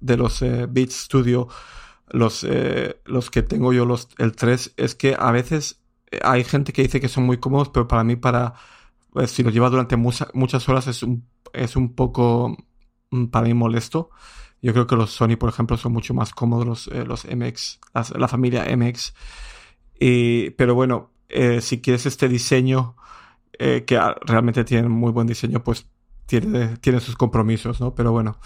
de 0.00 0.16
los 0.16 0.42
eh, 0.42 0.66
Beats 0.68 1.04
Studio, 1.04 1.48
los, 2.08 2.44
eh, 2.48 3.00
los 3.04 3.30
que 3.30 3.42
tengo 3.42 3.72
yo, 3.72 3.84
los, 3.84 4.08
el 4.18 4.34
3, 4.34 4.74
es 4.76 4.94
que 4.94 5.16
a 5.18 5.30
veces 5.32 5.82
hay 6.22 6.44
gente 6.44 6.72
que 6.72 6.82
dice 6.82 7.00
que 7.00 7.08
son 7.08 7.24
muy 7.24 7.38
cómodos, 7.38 7.68
pero 7.68 7.88
para 7.88 8.04
mí, 8.04 8.16
para 8.16 8.54
pues, 9.12 9.30
si 9.30 9.42
los 9.42 9.52
lleva 9.52 9.70
durante 9.70 9.96
muchas 9.96 10.68
horas, 10.68 10.86
es 10.86 11.02
un, 11.02 11.26
es 11.52 11.76
un 11.76 11.94
poco 11.94 12.56
mm, 13.10 13.26
para 13.26 13.46
mí 13.46 13.54
molesto. 13.54 14.10
Yo 14.62 14.72
creo 14.72 14.86
que 14.86 14.96
los 14.96 15.10
Sony, 15.10 15.36
por 15.38 15.48
ejemplo, 15.48 15.76
son 15.76 15.92
mucho 15.92 16.14
más 16.14 16.32
cómodos 16.32 16.66
los, 16.66 16.88
eh, 16.88 17.04
los 17.04 17.24
MX, 17.24 17.80
la 18.16 18.28
familia 18.28 18.64
MX. 18.76 19.14
Y, 19.98 20.50
pero 20.50 20.74
bueno, 20.74 21.10
eh, 21.28 21.60
si 21.60 21.80
quieres 21.80 22.06
este 22.06 22.28
diseño, 22.28 22.96
eh, 23.58 23.84
que 23.86 24.00
realmente 24.22 24.64
tiene 24.64 24.88
muy 24.88 25.12
buen 25.12 25.26
diseño, 25.26 25.62
pues 25.64 25.86
tiene, 26.26 26.76
tiene 26.78 27.00
sus 27.00 27.16
compromisos, 27.16 27.80
¿no? 27.80 27.94
Pero 27.94 28.12
bueno, 28.12 28.38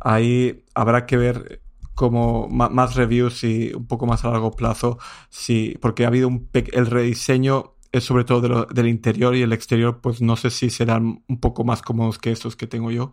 ahí 0.00 0.64
habrá 0.74 1.06
que 1.06 1.16
ver 1.16 1.62
como 1.94 2.48
más 2.48 2.96
reviews 2.96 3.44
y 3.44 3.72
un 3.72 3.86
poco 3.86 4.06
más 4.06 4.24
a 4.24 4.30
largo 4.30 4.50
plazo, 4.50 4.98
sí, 5.30 5.78
porque 5.80 6.04
ha 6.04 6.08
habido 6.08 6.26
un 6.28 6.50
el 6.52 6.86
rediseño 6.86 7.74
es 7.94 8.02
sobre 8.02 8.24
todo 8.24 8.66
del 8.66 8.88
interior 8.88 9.36
y 9.36 9.42
el 9.42 9.52
exterior, 9.52 10.00
pues 10.00 10.20
no 10.20 10.34
sé 10.34 10.50
si 10.50 10.68
serán 10.68 11.22
un 11.28 11.38
poco 11.38 11.62
más 11.62 11.80
cómodos 11.80 12.18
que 12.18 12.32
estos 12.32 12.56
que 12.56 12.66
tengo 12.66 12.90
yo. 12.90 13.12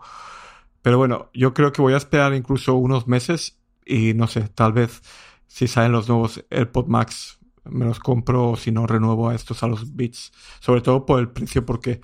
Pero 0.81 0.97
bueno, 0.97 1.29
yo 1.35 1.53
creo 1.53 1.71
que 1.71 1.83
voy 1.83 1.93
a 1.93 1.97
esperar 1.97 2.33
incluso 2.33 2.73
unos 2.73 3.07
meses 3.07 3.59
y 3.85 4.15
no 4.15 4.25
sé, 4.25 4.47
tal 4.49 4.73
vez 4.73 5.03
si 5.45 5.67
salen 5.67 5.91
los 5.91 6.09
nuevos 6.09 6.43
AirPod 6.49 6.87
Max 6.87 7.37
me 7.65 7.85
los 7.85 7.99
compro 7.99 8.51
o 8.51 8.55
si 8.55 8.71
no 8.71 8.87
renuevo 8.87 9.29
a 9.29 9.35
estos 9.35 9.63
a 9.63 9.67
los 9.67 9.95
Beats. 9.95 10.31
Sobre 10.59 10.81
todo 10.81 11.05
por 11.05 11.19
el 11.19 11.29
precio 11.29 11.65
porque 11.65 12.01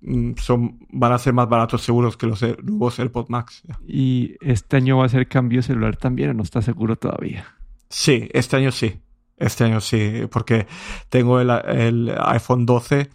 Mm, 0.00 0.34
son, 0.36 0.78
van 0.90 1.12
a 1.12 1.18
ser 1.18 1.32
más 1.32 1.48
baratos 1.48 1.82
seguros 1.82 2.16
que 2.16 2.26
los 2.26 2.40
nuevos 2.62 2.98
AirPods 2.98 3.30
Max. 3.30 3.62
¿Y 3.86 4.36
este 4.40 4.76
año 4.76 4.98
va 4.98 5.06
a 5.06 5.08
ser 5.08 5.26
cambio 5.28 5.62
celular 5.62 5.96
también 5.96 6.30
o 6.30 6.34
no 6.34 6.42
está 6.42 6.62
seguro 6.62 6.96
todavía? 6.96 7.56
Sí, 7.88 8.28
este 8.32 8.56
año 8.56 8.72
sí. 8.72 9.00
Este 9.36 9.64
año 9.64 9.80
sí, 9.80 10.22
porque 10.30 10.66
tengo 11.08 11.40
el, 11.40 12.14
iPhone 12.20 12.64
12 12.64 13.10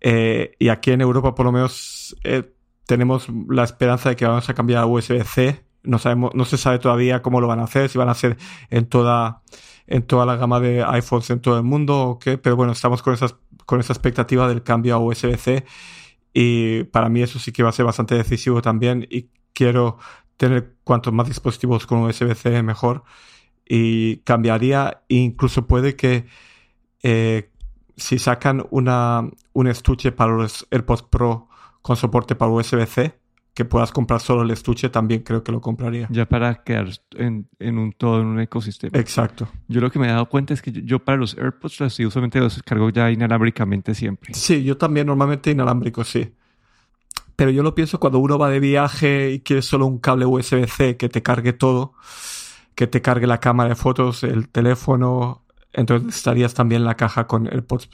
eh, 0.00 0.52
y 0.58 0.68
aquí 0.68 0.92
en 0.92 1.00
Europa 1.00 1.34
por 1.34 1.46
lo 1.46 1.52
menos 1.52 2.16
eh, 2.22 2.52
tenemos 2.86 3.26
la 3.48 3.64
esperanza 3.64 4.10
de 4.10 4.16
que 4.16 4.26
vamos 4.26 4.48
a 4.48 4.54
cambiar 4.54 4.82
a 4.82 4.86
USB-C. 4.86 5.64
No, 5.82 5.98
sabemos, 5.98 6.34
no 6.34 6.44
se 6.44 6.56
sabe 6.56 6.78
todavía 6.78 7.22
cómo 7.22 7.40
lo 7.40 7.48
van 7.48 7.60
a 7.60 7.64
hacer, 7.64 7.88
si 7.88 7.98
van 7.98 8.08
a 8.08 8.12
hacer 8.12 8.36
en 8.68 8.86
toda, 8.86 9.42
en 9.90 10.02
toda 10.02 10.24
la 10.24 10.36
gama 10.36 10.60
de 10.60 10.82
iPhones 10.84 11.28
en 11.30 11.40
todo 11.40 11.58
el 11.58 11.64
mundo 11.64 12.00
o 12.00 12.18
qué, 12.18 12.38
pero 12.38 12.56
bueno, 12.56 12.72
estamos 12.72 13.02
con, 13.02 13.12
esas, 13.12 13.36
con 13.66 13.80
esa 13.80 13.92
expectativa 13.92 14.48
del 14.48 14.62
cambio 14.62 14.94
a 14.94 14.98
USB-C 14.98 15.64
y 16.32 16.84
para 16.84 17.08
mí 17.08 17.22
eso 17.22 17.38
sí 17.38 17.52
que 17.52 17.62
va 17.62 17.70
a 17.70 17.72
ser 17.72 17.84
bastante 17.84 18.14
decisivo 18.14 18.62
también 18.62 19.06
y 19.10 19.28
quiero 19.52 19.98
tener 20.36 20.76
cuantos 20.84 21.12
más 21.12 21.28
dispositivos 21.28 21.86
con 21.86 22.04
USB-C 22.04 22.62
mejor 22.62 23.02
y 23.68 24.18
cambiaría. 24.18 25.02
Incluso 25.08 25.66
puede 25.66 25.96
que 25.96 26.26
eh, 27.02 27.50
si 27.96 28.18
sacan 28.18 28.64
una, 28.70 29.28
un 29.52 29.66
estuche 29.66 30.12
para 30.12 30.32
los 30.32 30.66
AirPods 30.70 31.02
Pro 31.02 31.48
con 31.82 31.96
soporte 31.96 32.36
para 32.36 32.52
USB-C 32.52 33.19
que 33.54 33.64
puedas 33.64 33.90
comprar 33.92 34.20
solo 34.20 34.42
el 34.42 34.50
estuche, 34.50 34.88
también 34.88 35.22
creo 35.22 35.42
que 35.42 35.52
lo 35.52 35.60
compraría. 35.60 36.06
Ya 36.10 36.26
para 36.26 36.62
quedar 36.62 36.88
en, 37.16 37.48
en 37.58 37.78
un 37.78 37.92
todo, 37.92 38.20
en 38.20 38.26
un 38.26 38.40
ecosistema. 38.40 38.98
Exacto. 38.98 39.48
Yo 39.68 39.80
lo 39.80 39.90
que 39.90 39.98
me 39.98 40.06
he 40.06 40.10
dado 40.10 40.28
cuenta 40.28 40.54
es 40.54 40.62
que 40.62 40.72
yo, 40.72 41.00
para 41.00 41.18
los 41.18 41.36
AirPods 41.36 41.80
los 41.80 42.00
usualmente 42.00 42.38
los 42.38 42.62
cargo 42.62 42.90
ya 42.90 43.10
inalámbricamente 43.10 43.94
siempre. 43.94 44.34
Sí, 44.34 44.62
yo 44.62 44.76
también 44.76 45.06
normalmente 45.06 45.50
inalámbrico, 45.50 46.04
sí. 46.04 46.32
Pero 47.36 47.50
yo 47.50 47.62
lo 47.62 47.74
pienso 47.74 47.98
cuando 47.98 48.18
uno 48.18 48.38
va 48.38 48.50
de 48.50 48.60
viaje 48.60 49.32
y 49.32 49.40
quiere 49.40 49.62
solo 49.62 49.86
un 49.86 49.98
cable 49.98 50.26
USB-C 50.26 50.96
que 50.96 51.08
te 51.08 51.22
cargue 51.22 51.52
todo, 51.52 51.94
que 52.74 52.86
te 52.86 53.02
cargue 53.02 53.26
la 53.26 53.40
cámara 53.40 53.70
de 53.70 53.76
fotos, 53.76 54.22
el 54.24 54.48
teléfono, 54.48 55.42
entonces 55.72 56.16
estarías 56.16 56.54
también 56.54 56.84
la 56.84 56.96
caja 56.96 57.26
con 57.26 57.46
AirPods 57.46 57.88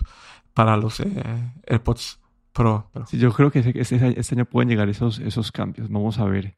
para 0.52 0.76
los 0.76 1.00
eh, 1.00 1.52
AirPods 1.66 2.18
Pro. 2.56 2.90
Sí, 3.06 3.18
yo 3.18 3.32
creo 3.32 3.50
que 3.50 3.58
este, 3.58 4.18
este, 4.18 4.34
año 4.34 4.46
pueden 4.46 4.68
llegar 4.68 4.88
esos, 4.88 5.18
esos 5.18 5.52
cambios. 5.52 5.90
Vamos 5.90 6.18
a 6.18 6.24
ver. 6.24 6.56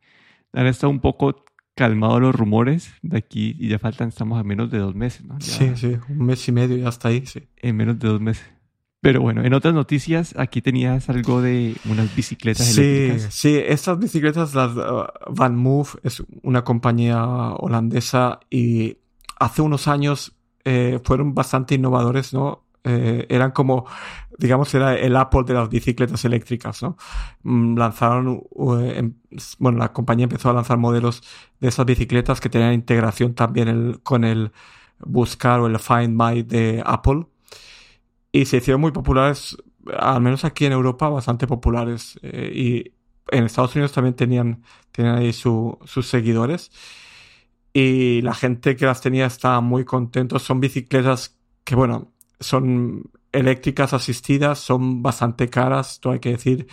Han 0.53 0.67
estado 0.67 0.91
un 0.91 1.01
poco 1.01 1.45
calmados 1.75 2.21
los 2.21 2.35
rumores 2.35 2.93
de 3.03 3.19
aquí 3.19 3.57
y 3.59 3.69
ya 3.69 3.79
faltan, 3.79 4.09
estamos 4.09 4.39
a 4.39 4.45
menos 4.45 4.71
de 4.71 4.79
dos 4.79 4.95
meses, 4.95 5.25
¿no? 5.25 5.41
sí, 5.41 5.71
sí, 5.77 5.97
un 6.09 6.27
mes 6.27 6.49
y 6.49 6.53
medio 6.53 6.77
ya 6.77 6.89
está 6.89 7.09
ahí, 7.09 7.25
sí. 7.27 7.49
En 7.57 7.77
menos 7.77 7.99
de 7.99 8.09
dos 8.09 8.21
meses. 8.21 8.45
Pero 9.01 9.21
bueno, 9.21 9.45
en 9.45 9.55
otras 9.55 9.75
noticias, 9.75 10.35
aquí 10.37 10.61
tenías 10.61 11.09
algo 11.09 11.41
de 11.41 11.77
unas 11.89 12.15
bicicletas 12.17 12.67
sí, 12.67 12.81
eléctricas. 12.81 13.35
Sí, 13.35 13.57
estas 13.57 13.99
bicicletas, 13.99 14.55
las 14.55 14.75
uh, 14.75 15.07
Van 15.31 15.55
Move, 15.55 15.91
es 16.03 16.23
una 16.43 16.65
compañía 16.65 17.25
holandesa 17.25 18.41
y 18.51 18.97
hace 19.39 19.63
unos 19.63 19.87
años 19.87 20.37
eh, 20.65 20.99
fueron 21.05 21.33
bastante 21.33 21.77
innovadores, 21.77 22.35
¿no? 22.35 22.65
Eh, 22.83 23.27
eran 23.29 23.53
como, 23.53 23.87
digamos, 24.38 24.72
era 24.74 24.94
el 24.96 25.16
Apple 25.16 25.42
de 25.44 25.55
las 25.55 25.68
bicicletas 25.68 26.24
eléctricas, 26.24 26.83
¿no? 26.83 26.96
Mm, 27.42 27.77
lanzaron, 27.77 28.42
em, 28.94 29.14
bueno, 29.59 29.79
la 29.79 29.92
compañía 29.92 30.24
empezó 30.24 30.51
a 30.51 30.53
lanzar 30.55 30.79
modelos 30.79 31.22
de 31.61 31.68
esas 31.68 31.85
bicicletas 31.85 32.40
que 32.40 32.48
tenían 32.48 32.72
integración 32.72 33.35
también 33.35 34.01
con 34.03 34.24
el 34.24 34.53
Buscar 35.01 35.61
o 35.61 35.66
el 35.66 35.79
Find 35.79 36.20
My 36.20 36.42
de 36.42 36.83
Apple. 36.87 37.27
Y 38.33 38.46
se 38.46 38.59
hicieron 38.59 38.81
muy 38.81 38.92
populares, 38.92 39.57
al 39.98 40.20
menos 40.20 40.44
aquí 40.44 40.66
en 40.66 40.72
Europa, 40.72 41.09
bastante 41.09 41.46
populares. 41.46 42.18
Eh, 42.22 42.53
y 42.55 42.92
en 43.37 43.44
Estados 43.44 43.74
Unidos 43.74 43.92
también 43.92 44.14
tenían, 44.14 44.62
tenían 44.92 45.16
ahí 45.16 45.33
sus 45.33 45.79
seguidores. 46.03 46.70
Y 47.72 48.22
la 48.22 48.35
gente 48.35 48.77
que 48.77 48.87
las 48.87 49.01
tenía 49.01 49.27
estaba 49.27 49.61
muy 49.61 49.85
contentos. 49.85 50.42
Son 50.42 50.61
bicicletas 50.61 51.38
que, 51.64 51.74
bueno, 51.74 52.12
son 52.40 53.11
eléctricas 53.33 53.93
asistidas, 53.93 54.59
son 54.59 55.03
bastante 55.03 55.49
caras, 55.49 56.01
todo 56.01 56.12
hay 56.14 56.21
que 56.21 56.31
decir. 56.31 56.67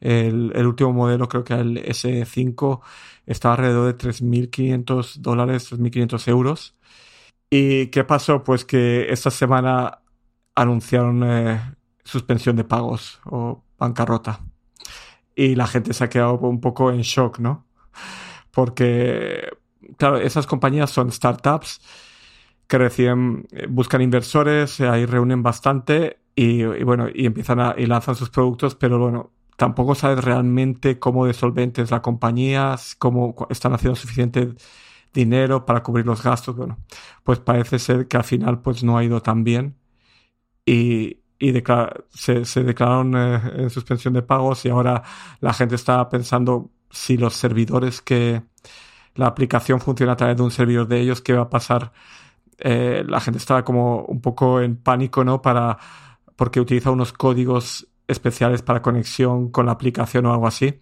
El, 0.00 0.66
último 0.66 0.92
modelo, 0.92 1.28
creo 1.28 1.44
que 1.44 1.54
el 1.54 1.84
S5, 1.84 2.80
estaba 3.26 3.54
alrededor 3.54 3.86
de 3.86 3.98
3.500 3.98 5.16
dólares, 5.16 5.72
3.500 5.72 6.28
euros. 6.28 6.74
¿Y 7.50 7.88
qué 7.88 8.04
pasó? 8.04 8.44
Pues 8.44 8.64
que 8.64 9.10
esta 9.10 9.30
semana 9.30 10.02
anunciaron 10.54 11.22
eh, 11.24 11.60
suspensión 12.04 12.56
de 12.56 12.64
pagos 12.64 13.20
o 13.24 13.64
bancarrota. 13.78 14.40
Y 15.34 15.54
la 15.54 15.66
gente 15.66 15.92
se 15.94 16.04
ha 16.04 16.08
quedado 16.08 16.38
un 16.38 16.60
poco 16.60 16.90
en 16.90 17.02
shock, 17.02 17.38
¿no? 17.38 17.66
Porque, 18.50 19.48
claro, 19.96 20.18
esas 20.18 20.46
compañías 20.46 20.90
son 20.90 21.12
startups 21.12 21.80
que 22.68 22.78
reciben, 22.78 23.48
eh, 23.52 23.66
buscan 23.68 24.02
inversores, 24.02 24.80
ahí 24.80 25.06
reúnen 25.06 25.42
bastante 25.42 26.18
y, 26.36 26.62
bueno, 26.84 27.08
y 27.12 27.26
empiezan 27.26 27.60
a, 27.60 27.74
y 27.76 27.86
lanzan 27.86 28.14
sus 28.14 28.30
productos, 28.30 28.76
pero 28.76 28.98
bueno, 28.98 29.32
tampoco 29.56 29.96
sabes 29.96 30.24
realmente 30.24 31.00
cómo 31.00 31.26
de 31.26 31.34
solvente 31.34 31.82
es 31.82 31.90
la 31.90 32.02
compañía, 32.02 32.76
cómo 32.98 33.34
están 33.50 33.72
haciendo 33.72 33.96
suficiente 33.96 34.54
dinero 35.12 35.66
para 35.66 35.82
cubrir 35.82 36.06
los 36.06 36.22
gastos. 36.22 36.56
Bueno, 36.56 36.78
pues 37.24 37.40
parece 37.40 37.78
ser 37.80 38.06
que 38.06 38.16
al 38.18 38.24
final 38.24 38.60
pues 38.60 38.84
no 38.84 38.98
ha 38.98 39.04
ido 39.04 39.20
tan 39.22 39.42
bien 39.44 39.76
y, 40.64 41.20
y 41.38 41.52
se, 42.10 42.44
se, 42.44 42.62
declararon 42.62 43.16
eh, 43.16 43.40
en 43.62 43.70
suspensión 43.70 44.14
de 44.14 44.22
pagos 44.22 44.64
y 44.64 44.68
ahora 44.68 45.02
la 45.40 45.52
gente 45.54 45.74
está 45.74 46.08
pensando 46.08 46.70
si 46.90 47.16
los 47.16 47.34
servidores 47.34 48.02
que 48.02 48.42
la 49.14 49.26
aplicación 49.26 49.80
funciona 49.80 50.12
a 50.12 50.16
través 50.16 50.36
de 50.36 50.42
un 50.42 50.50
servidor 50.50 50.86
de 50.88 51.00
ellos, 51.00 51.20
¿qué 51.20 51.32
va 51.32 51.42
a 51.42 51.50
pasar? 51.50 51.92
Eh, 52.58 53.04
la 53.06 53.20
gente 53.20 53.38
estaba 53.38 53.64
como 53.64 54.02
un 54.04 54.20
poco 54.20 54.60
en 54.60 54.76
pánico, 54.76 55.24
¿no? 55.24 55.40
Para, 55.42 55.78
porque 56.36 56.60
utiliza 56.60 56.90
unos 56.90 57.12
códigos 57.12 57.88
especiales 58.08 58.62
para 58.62 58.82
conexión 58.82 59.50
con 59.50 59.66
la 59.66 59.72
aplicación 59.72 60.26
o 60.26 60.32
algo 60.32 60.46
así. 60.46 60.80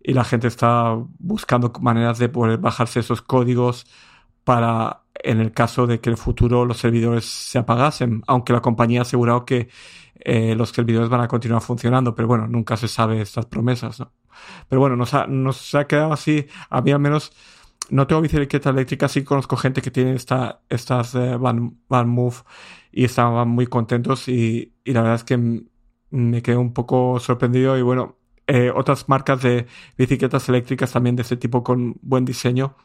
Y 0.00 0.12
la 0.12 0.24
gente 0.24 0.46
está 0.46 0.96
buscando 1.18 1.72
maneras 1.80 2.18
de 2.18 2.28
poder 2.28 2.58
bajarse 2.58 3.00
esos 3.00 3.22
códigos 3.22 3.86
para, 4.44 5.02
en 5.14 5.40
el 5.40 5.52
caso 5.52 5.86
de 5.86 6.00
que 6.00 6.10
el 6.10 6.16
futuro 6.16 6.64
los 6.64 6.78
servidores 6.78 7.24
se 7.24 7.58
apagasen, 7.58 8.22
aunque 8.28 8.52
la 8.52 8.60
compañía 8.60 9.00
ha 9.00 9.02
asegurado 9.02 9.44
que 9.44 9.68
eh, 10.20 10.54
los 10.54 10.70
servidores 10.70 11.08
van 11.08 11.22
a 11.22 11.28
continuar 11.28 11.62
funcionando, 11.62 12.14
pero 12.14 12.28
bueno, 12.28 12.46
nunca 12.46 12.76
se 12.76 12.88
sabe 12.88 13.20
estas 13.20 13.46
promesas, 13.46 14.00
¿no? 14.00 14.12
Pero 14.68 14.80
bueno, 14.80 14.96
nos 14.96 15.14
ha, 15.14 15.26
nos 15.26 15.74
ha 15.74 15.86
quedado 15.86 16.12
así, 16.12 16.46
a 16.70 16.80
mí 16.82 16.92
al 16.92 17.00
menos 17.00 17.32
no 17.90 18.06
tengo 18.06 18.22
bicicleta 18.22 18.70
eléctrica, 18.70 19.08
sí 19.08 19.24
conozco 19.24 19.56
gente 19.56 19.82
que 19.82 19.90
tiene 19.90 20.14
esta, 20.14 20.62
estas 20.68 21.14
eh, 21.14 21.36
van, 21.36 21.78
van, 21.88 22.08
Move 22.08 22.36
y 22.92 23.04
estaban 23.04 23.48
muy 23.48 23.66
contentos 23.66 24.28
y, 24.28 24.74
y, 24.84 24.92
la 24.92 25.02
verdad 25.02 25.16
es 25.16 25.24
que 25.24 25.64
me 26.10 26.42
quedé 26.42 26.56
un 26.56 26.72
poco 26.72 27.20
sorprendido 27.20 27.78
y 27.78 27.82
bueno, 27.82 28.16
eh, 28.46 28.70
otras 28.74 29.08
marcas 29.08 29.42
de 29.42 29.66
bicicletas 29.98 30.48
eléctricas 30.48 30.92
también 30.92 31.16
de 31.16 31.22
ese 31.22 31.36
tipo 31.36 31.62
con 31.62 31.96
buen 32.02 32.24
diseño 32.24 32.76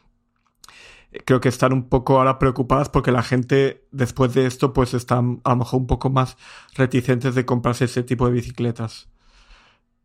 creo 1.25 1.41
que 1.41 1.49
están 1.49 1.73
un 1.73 1.89
poco 1.89 2.17
ahora 2.17 2.39
preocupadas 2.39 2.89
porque 2.89 3.11
la 3.11 3.23
gente 3.23 3.85
después 3.91 4.33
de 4.33 4.45
esto 4.45 4.73
pues 4.73 4.93
están 4.93 5.41
a 5.43 5.51
lo 5.51 5.57
mejor 5.57 5.81
un 5.81 5.87
poco 5.87 6.09
más 6.09 6.37
reticentes 6.75 7.35
de 7.35 7.45
comprarse 7.45 7.85
ese 7.85 8.03
tipo 8.03 8.27
de 8.27 8.33
bicicletas. 8.33 9.09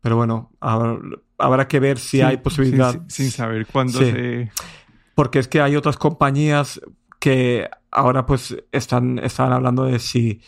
Pero 0.01 0.15
bueno, 0.15 0.51
habrá, 0.59 1.67
que 1.67 1.79
ver 1.79 1.97
si 1.97 2.21
hay 2.21 2.37
posibilidad. 2.37 3.01
Sin, 3.07 3.31
saber 3.31 3.65
cuándo 3.65 3.99
se 3.99 4.51
porque 5.17 5.39
es 5.39 5.47
que 5.47 5.61
hay 5.61 5.75
otras 5.75 5.97
compañías 5.97 6.79
que 7.19 7.67
ahora 7.89 8.27
pues 8.27 8.55
están, 8.71 9.17
están 9.17 9.51
hablando 9.51 9.85
de 9.85 9.97
si 9.97 10.41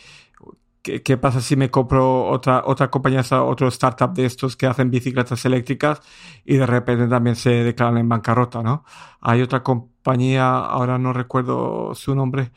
¿Qué, 0.82 1.16
pasa 1.18 1.40
si 1.40 1.56
me 1.56 1.72
compro 1.72 2.24
otra, 2.26 2.62
otra 2.64 2.88
compañía, 2.88 3.22
otro 3.42 3.66
startup 3.68 4.14
de 4.14 4.26
estos 4.26 4.56
que 4.56 4.66
hacen 4.66 4.90
bicicletas 4.92 5.44
eléctricas 5.44 6.00
y 6.44 6.56
de 6.56 6.66
repente 6.66 7.08
también 7.08 7.34
se 7.34 7.50
declaran 7.50 7.98
en 7.98 8.08
bancarrota, 8.08 8.62
¿no? 8.62 8.84
Hay 9.20 9.42
otra 9.42 9.62
compañía, 9.64 10.48
ahora 10.48 10.98
no 10.98 11.12
recuerdo 11.12 11.92
su 11.96 12.14
nombre, 12.14 12.52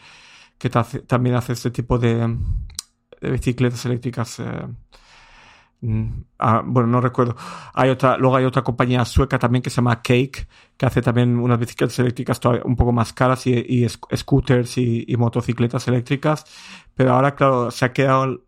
que 0.59 0.69
también 0.69 1.35
hace 1.35 1.53
este 1.53 1.71
tipo 1.71 1.97
de, 1.97 2.37
de 3.21 3.31
bicicletas 3.31 3.85
eléctricas. 3.85 4.39
Eh, 4.39 4.67
ah, 6.39 6.61
bueno, 6.65 6.87
no 6.87 7.01
recuerdo. 7.01 7.35
Hay 7.73 7.89
otra, 7.89 8.17
luego 8.17 8.35
hay 8.35 8.45
otra 8.45 8.63
compañía 8.63 9.05
sueca 9.05 9.39
también 9.39 9.61
que 9.61 9.69
se 9.69 9.77
llama 9.77 10.01
Cake, 10.01 10.47
que 10.77 10.85
hace 10.85 11.01
también 11.01 11.37
unas 11.37 11.59
bicicletas 11.59 11.97
eléctricas 11.99 12.39
un 12.63 12.75
poco 12.75 12.91
más 12.91 13.13
caras 13.13 13.45
y, 13.47 13.87
scooters 13.87 14.77
y, 14.77 15.15
motocicletas 15.17 15.87
eléctricas. 15.87 16.45
Pero 16.95 17.13
ahora, 17.13 17.35
claro, 17.35 17.71
se 17.71 17.85
ha 17.85 17.93
quedado 17.93 18.43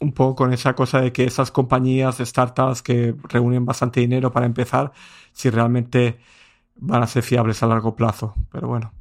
un 0.00 0.12
poco 0.12 0.36
con 0.36 0.52
esa 0.52 0.74
cosa 0.74 1.00
de 1.00 1.12
que 1.12 1.24
esas 1.24 1.50
compañías 1.50 2.18
startups 2.18 2.82
que 2.82 3.14
reúnen 3.24 3.64
bastante 3.64 4.00
dinero 4.00 4.30
para 4.32 4.46
empezar, 4.46 4.92
si 5.32 5.50
realmente 5.50 6.18
van 6.76 7.02
a 7.02 7.06
ser 7.06 7.22
fiables 7.22 7.62
a 7.62 7.66
largo 7.66 7.96
plazo. 7.96 8.34
Pero 8.52 8.68
bueno, 8.68 8.92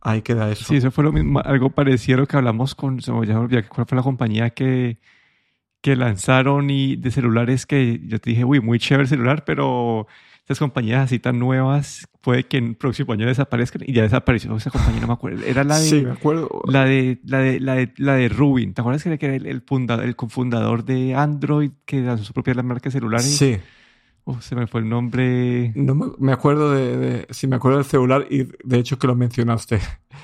ahí 0.00 0.22
queda 0.22 0.50
eso. 0.50 0.64
Sí, 0.64 0.76
eso 0.76 0.90
fue 0.90 1.04
lo 1.04 1.12
mismo, 1.12 1.40
algo 1.40 1.70
parecido 1.70 2.26
que 2.26 2.36
hablamos 2.36 2.74
con, 2.74 3.00
cuál 3.00 3.86
fue 3.86 3.96
la 3.96 4.02
compañía 4.02 4.50
que 4.50 4.98
que 5.84 5.96
lanzaron 5.96 6.70
y 6.70 6.96
de 6.96 7.10
celulares 7.10 7.66
que 7.66 8.00
yo 8.06 8.18
te 8.18 8.30
dije, 8.30 8.42
uy, 8.42 8.58
muy 8.58 8.78
chévere 8.78 9.02
el 9.02 9.08
celular, 9.08 9.44
pero 9.44 10.06
estas 10.38 10.58
compañías 10.58 11.04
así 11.04 11.18
tan 11.18 11.38
nuevas 11.38 12.08
puede 12.22 12.44
que 12.44 12.56
en 12.56 12.68
el 12.68 12.74
próximo 12.74 13.12
año 13.12 13.26
desaparezcan 13.26 13.82
y 13.86 13.92
ya 13.92 14.00
desapareció 14.00 14.56
esa 14.56 14.70
compañía, 14.70 15.02
no 15.02 15.08
me 15.08 15.12
acuerdo. 15.12 15.44
Era 15.44 15.62
la 15.62 15.78
de, 15.78 15.84
sí, 15.84 16.00
me 16.00 16.12
acuerdo. 16.12 16.62
La 16.68 16.86
de, 16.86 17.20
la 17.26 17.40
de, 17.40 17.60
la 17.60 17.74
de, 17.74 17.92
la 17.98 18.14
de 18.14 18.30
Rubin. 18.30 18.72
¿Te 18.72 18.80
acuerdas 18.80 19.02
que 19.02 19.10
era 19.26 19.34
el, 19.34 19.44
el, 19.44 19.60
fundador, 19.60 20.06
el 20.06 20.16
cofundador 20.16 20.86
de 20.86 21.14
Android 21.14 21.72
que 21.84 22.00
lanzó 22.00 22.24
su 22.24 22.32
propia 22.32 22.54
marca 22.62 22.84
de 22.84 22.92
celulares? 22.92 23.36
Sí. 23.36 23.58
Oh, 24.24 24.40
se 24.40 24.56
me 24.56 24.66
fue 24.66 24.80
el 24.80 24.88
nombre. 24.88 25.70
No 25.74 26.16
me, 26.18 26.32
acuerdo 26.32 26.72
de, 26.72 26.96
de, 26.96 27.26
sí 27.28 27.46
me 27.46 27.56
acuerdo 27.56 27.76
del 27.76 27.86
celular 27.86 28.26
y 28.30 28.48
de 28.64 28.78
hecho 28.78 28.98
que 28.98 29.06
lo 29.06 29.16
mencionaste. 29.16 29.80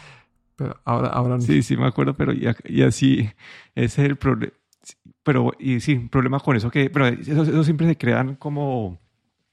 Pero 0.56 0.80
ahora, 0.86 1.08
ahora 1.08 1.34
no. 1.36 1.42
Sí, 1.42 1.62
sí 1.62 1.76
me 1.76 1.86
acuerdo, 1.86 2.14
pero 2.14 2.34
y, 2.34 2.46
y 2.66 2.82
así, 2.82 3.30
ese 3.74 4.02
es 4.02 4.10
el 4.10 4.16
problema 4.16 4.52
pero 5.22 5.52
y 5.58 5.80
sí, 5.80 5.96
problema 5.96 6.40
con 6.40 6.56
eso 6.56 6.70
que, 6.70 6.90
pero 6.90 7.06
eso, 7.06 7.64
siempre 7.64 7.86
se 7.86 7.96
crean 7.96 8.36
como, 8.36 8.98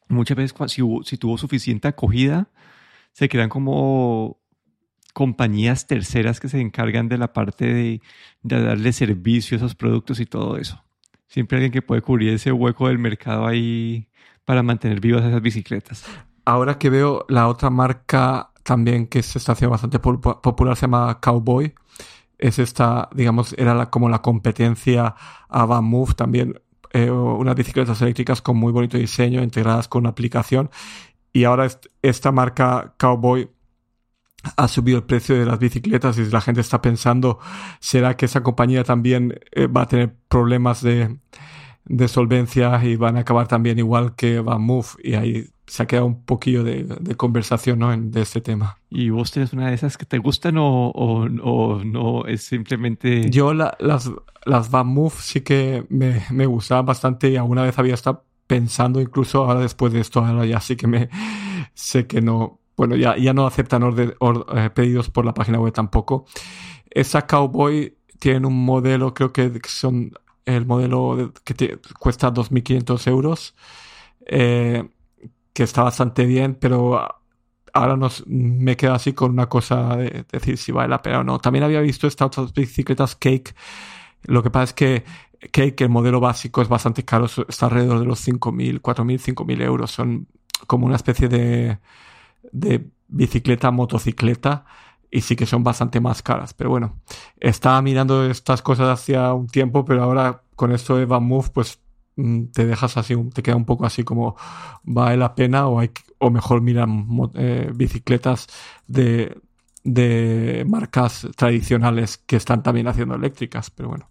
muchas 0.08 0.38
veces 0.38 0.56
si, 0.72 0.82
si 1.04 1.18
tuvo 1.18 1.38
suficiente 1.38 1.88
acogida, 1.88 2.50
se 3.12 3.30
crean 3.30 3.50
como 3.50 4.40
compañías 5.14 5.88
terceras 5.88 6.40
que 6.40 6.48
se 6.48 6.62
encargan 6.62 7.10
de 7.10 7.18
la 7.18 7.34
parte 7.34 7.66
de, 7.66 8.02
de 8.44 8.62
darle 8.62 8.94
servicio 8.94 9.56
a 9.56 9.58
esos 9.58 9.74
productos 9.74 10.20
y 10.20 10.26
todo 10.26 10.58
eso. 10.58 10.84
Siempre 11.28 11.58
alguien 11.58 11.72
que 11.72 11.82
puede 11.82 12.02
cubrir 12.02 12.34
ese 12.34 12.52
hueco 12.52 12.88
del 12.88 13.00
mercado 13.00 13.48
ahí 13.48 14.08
para 14.46 14.64
mantener 14.64 15.02
vivas 15.02 15.26
esas 15.26 15.42
bicicletas. 15.42 16.06
Ahora 16.46 16.78
que 16.78 16.90
veo 16.90 17.26
la 17.28 17.48
otra 17.48 17.70
marca 17.70 18.52
también 18.64 19.08
que 19.08 19.24
se 19.24 19.38
está 19.40 19.54
haciendo 19.54 19.72
bastante 19.72 20.00
popular, 20.00 20.76
se 20.76 20.82
llama 20.82 21.20
Cowboy 21.20 21.74
es 22.38 22.60
esta, 22.60 23.10
digamos, 23.14 23.54
era 23.58 23.90
como 23.90 24.10
la 24.10 24.22
competencia 24.22 25.16
a 25.50 25.66
Van 25.66 25.84
Move 25.84 26.14
también, 26.14 26.62
eh, 26.92 27.10
unas 27.10 27.56
bicicletas 27.56 28.02
eléctricas 28.02 28.42
con 28.42 28.58
muy 28.58 28.72
bonito 28.72 28.98
diseño, 28.98 29.44
integradas 29.44 29.88
con 29.88 30.02
una 30.02 30.10
aplicación. 30.10 30.70
Y 31.34 31.44
ahora 31.44 31.68
esta 32.02 32.32
marca 32.32 32.94
Cowboy 32.98 33.50
ha 34.56 34.68
subido 34.68 35.00
el 35.00 35.04
precio 35.04 35.38
de 35.38 35.46
las 35.46 35.60
bicicletas 35.60 36.18
y 36.18 36.26
la 36.26 36.42
gente 36.42 36.62
está 36.62 36.82
pensando, 36.82 37.40
¿será 37.80 38.16
que 38.16 38.26
esa 38.26 38.44
compañía 38.44 38.84
también 38.84 39.40
eh, 39.52 39.68
va 39.68 39.84
a 39.84 39.88
tener 39.88 40.16
problemas 40.30 40.82
de, 40.82 41.18
de 41.88 42.08
solvencia 42.08 42.84
y 42.84 42.96
van 42.96 43.18
a 43.18 43.22
acabar 43.22 43.48
también 43.48 43.80
igual 43.80 44.16
que 44.16 44.40
Van 44.40 44.62
Move? 44.62 44.88
Y 45.04 45.16
ahí 45.16 45.50
se 45.68 45.84
ha 45.84 45.86
quedado 45.86 46.08
un 46.08 46.24
poquillo 46.24 46.64
de, 46.64 47.16
conversación 47.18 47.80
¿no? 47.80 47.92
en, 47.92 48.10
de 48.12 48.22
este 48.22 48.42
tema. 48.42 48.78
¿Y 48.90 49.10
vos 49.10 49.32
tenés 49.32 49.52
una 49.54 49.68
de 49.68 49.76
esas 49.76 49.98
que 49.98 50.06
te 50.06 50.18
gustan 50.18 50.58
o, 50.58 50.90
o, 50.90 51.80
no 51.84 52.26
es 52.26 52.44
simplemente...? 52.44 53.30
Yo 53.30 53.54
las, 53.54 53.76
las 54.46 54.72
Van 54.72 54.88
Move 54.88 55.16
sí 55.20 55.42
que 55.42 55.86
me, 55.90 56.24
me 56.32 56.46
gustaban 56.46 56.86
bastante 56.86 57.30
y 57.30 57.36
alguna 57.36 57.64
vez 57.64 57.78
había 57.78 57.94
estado 57.94 58.24
pensando 58.48 59.02
incluso 59.02 59.44
ahora 59.44 59.60
después 59.60 59.92
de 59.92 60.00
esto, 60.00 60.22
ahora 60.22 60.46
ya 60.46 60.62
sí 60.62 60.78
que 60.78 60.88
me 60.88 61.10
sé 61.74 62.08
que 62.08 62.22
no... 62.22 62.62
Bueno, 62.78 62.96
ya, 62.96 63.18
ya 63.18 63.34
no 63.34 63.48
aceptan 63.48 63.84
orden, 63.84 64.14
eh, 64.56 64.70
pedidos 64.74 65.10
por 65.10 65.26
la 65.26 65.34
página 65.34 65.60
web 65.60 65.74
tampoco. 65.74 66.26
Esa 66.90 67.26
Cowboy 67.26 67.98
tiene 68.20 68.46
un 68.46 68.66
modelo, 68.66 69.16
creo 69.16 69.34
que 69.34 69.60
son 69.68 70.12
el 70.56 70.66
modelo 70.66 71.34
que 71.44 71.54
te, 71.54 71.78
cuesta 72.00 72.34
2.500 72.34 73.08
euros. 73.08 73.56
Eh, 74.26 74.90
que 75.54 75.64
está 75.64 75.82
bastante 75.84 76.26
bien, 76.26 76.56
pero 76.56 77.08
ahora 77.74 77.96
nos, 77.98 78.24
me 78.28 78.78
quedo 78.78 78.94
así 78.94 79.14
con 79.14 79.32
una 79.32 79.48
cosa 79.50 79.96
de, 79.98 80.26
decir 80.32 80.58
si 80.58 80.72
vale 80.72 80.90
la 80.90 81.02
pena 81.02 81.22
o 81.22 81.24
no. 81.24 81.40
También 81.40 81.64
había 81.64 81.82
visto 81.82 82.06
estas 82.08 82.28
otras 82.28 82.54
bicicletas 82.54 83.16
Cake. 83.16 83.56
Lo 84.24 84.44
que 84.44 84.52
pasa 84.52 84.66
es 84.66 84.74
que 84.74 85.04
Cake, 85.52 85.82
el 85.82 85.90
modelo 85.90 86.20
básico, 86.20 86.62
es 86.62 86.68
bastante 86.68 87.04
caro, 87.06 87.26
está 87.26 87.66
alrededor 87.66 88.00
de 88.00 88.06
los 88.06 88.28
5.000, 88.28 88.82
4.000, 88.82 89.36
5.000 89.36 89.62
euros. 89.64 89.92
Son 89.92 90.28
como 90.68 90.86
una 90.86 90.96
especie 90.96 91.28
de, 91.28 91.80
de 92.52 92.88
bicicleta, 93.08 93.72
motocicleta, 93.72 94.66
y 95.12 95.22
sí 95.22 95.36
que 95.36 95.46
son 95.46 95.64
bastante 95.64 96.00
más 96.00 96.22
caras. 96.22 96.54
Pero 96.54 96.70
bueno, 96.70 97.00
estaba 97.40 97.82
mirando 97.82 98.26
estas 98.30 98.62
cosas 98.62 98.90
hacía 98.90 99.34
un 99.34 99.48
tiempo, 99.48 99.86
pero 99.86 100.04
ahora 100.04 100.44
con 100.56 100.72
esto 100.72 100.98
de 100.98 101.06
Van 101.06 101.24
Move, 101.24 101.50
pues 101.54 101.80
Mm, 102.18 102.48
te 102.48 102.66
dejas 102.66 102.98
así, 102.98 103.16
te 103.34 103.44
queda 103.44 103.56
un 103.56 103.66
poco 103.66 103.86
así 103.86 104.04
como 104.04 104.36
vale 104.84 105.18
la 105.18 105.36
pena 105.36 105.68
o 105.68 105.80
hay 105.80 105.92
o 106.20 106.32
mejor 106.32 106.62
miran 106.62 107.08
eh, 107.36 107.72
bicicletas 107.76 108.48
de, 108.88 109.40
de 109.84 110.66
marcas 110.68 111.28
tradicionales 111.36 112.18
que 112.18 112.38
están 112.38 112.64
también 112.64 112.88
haciendo 112.88 113.16
eléctricas, 113.16 113.70
pero 113.70 113.90
bueno, 113.90 114.10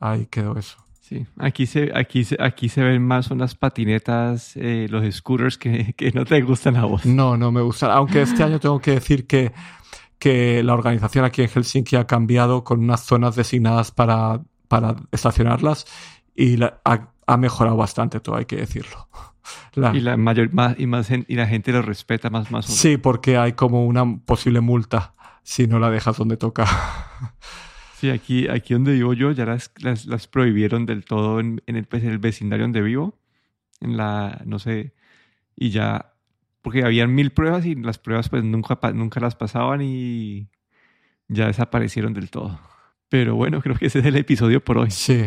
ahí 0.00 0.26
quedó 0.26 0.56
eso. 0.56 0.83
Sí, 1.06 1.26
aquí 1.36 1.66
se, 1.66 1.90
aquí 1.94 2.24
se, 2.24 2.34
aquí 2.40 2.70
se 2.70 2.82
ven 2.82 3.06
más 3.06 3.30
unas 3.30 3.54
patinetas, 3.54 4.56
eh, 4.56 4.86
los 4.88 5.04
scooters 5.14 5.58
que, 5.58 5.92
que 5.98 6.10
no 6.12 6.24
te 6.24 6.40
gustan 6.40 6.76
a 6.76 6.86
vos. 6.86 7.04
No, 7.04 7.36
no 7.36 7.52
me 7.52 7.60
gustan. 7.60 7.90
Aunque 7.90 8.22
este 8.22 8.42
año 8.42 8.58
tengo 8.58 8.80
que 8.80 8.92
decir 8.92 9.26
que, 9.26 9.52
que 10.18 10.62
la 10.62 10.72
organización 10.72 11.26
aquí 11.26 11.42
en 11.42 11.48
Helsinki 11.48 11.96
ha 11.96 12.06
cambiado 12.06 12.64
con 12.64 12.80
unas 12.82 13.02
zonas 13.04 13.36
designadas 13.36 13.90
para, 13.90 14.40
para 14.68 14.96
estacionarlas 15.12 15.84
y 16.34 16.56
la- 16.56 16.80
ha, 16.86 17.10
ha 17.26 17.36
mejorado 17.36 17.76
bastante 17.76 18.20
todo, 18.20 18.36
hay 18.36 18.46
que 18.46 18.56
decirlo. 18.56 19.08
La- 19.74 19.94
Y 19.94 20.00
la 20.00 20.16
mayor 20.16 20.54
más, 20.54 20.74
y 20.80 20.86
más 20.86 21.10
y 21.10 21.34
la 21.34 21.46
gente 21.46 21.70
lo 21.70 21.82
respeta 21.82 22.30
más 22.30 22.50
más. 22.50 22.64
sí, 22.64 22.96
porque 22.96 23.36
hay 23.36 23.52
como 23.52 23.84
una 23.84 24.04
posible 24.24 24.62
multa 24.62 25.12
si 25.42 25.66
no 25.66 25.78
la 25.78 25.90
dejas 25.90 26.16
donde 26.16 26.38
toca. 26.38 26.64
Sí, 27.98 28.10
aquí, 28.10 28.48
aquí 28.48 28.74
donde 28.74 28.92
vivo 28.92 29.12
yo 29.14 29.30
ya 29.32 29.46
las, 29.46 29.70
las, 29.80 30.06
las 30.06 30.26
prohibieron 30.26 30.84
del 30.86 31.04
todo 31.04 31.40
en, 31.40 31.62
en 31.66 31.76
el, 31.76 31.84
pues, 31.84 32.02
en 32.02 32.10
el 32.10 32.18
vecindario 32.18 32.64
donde 32.64 32.82
vivo. 32.82 33.18
En 33.80 33.96
la, 33.96 34.42
no 34.46 34.58
sé, 34.58 34.94
y 35.56 35.70
ya, 35.70 36.14
porque 36.62 36.84
habían 36.84 37.14
mil 37.14 37.30
pruebas 37.32 37.66
y 37.66 37.74
las 37.74 37.98
pruebas 37.98 38.28
pues 38.28 38.42
nunca, 38.44 38.78
nunca 38.94 39.20
las 39.20 39.36
pasaban 39.36 39.80
y 39.82 40.48
ya 41.28 41.46
desaparecieron 41.46 42.14
del 42.14 42.30
todo. 42.30 42.58
Pero 43.08 43.34
bueno, 43.36 43.60
creo 43.60 43.76
que 43.76 43.86
ese 43.86 43.98
es 44.00 44.06
el 44.06 44.16
episodio 44.16 44.64
por 44.64 44.78
hoy. 44.78 44.90
Sí, 44.90 45.26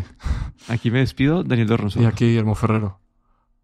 Aquí 0.67 0.91
me 0.91 0.99
despido, 0.99 1.43
Daniel 1.43 1.67
y 1.67 1.69
Dorronzolo. 1.69 2.08
aquí 2.08 2.25
Guillermo 2.25 2.56
Ferrero. 2.56 2.99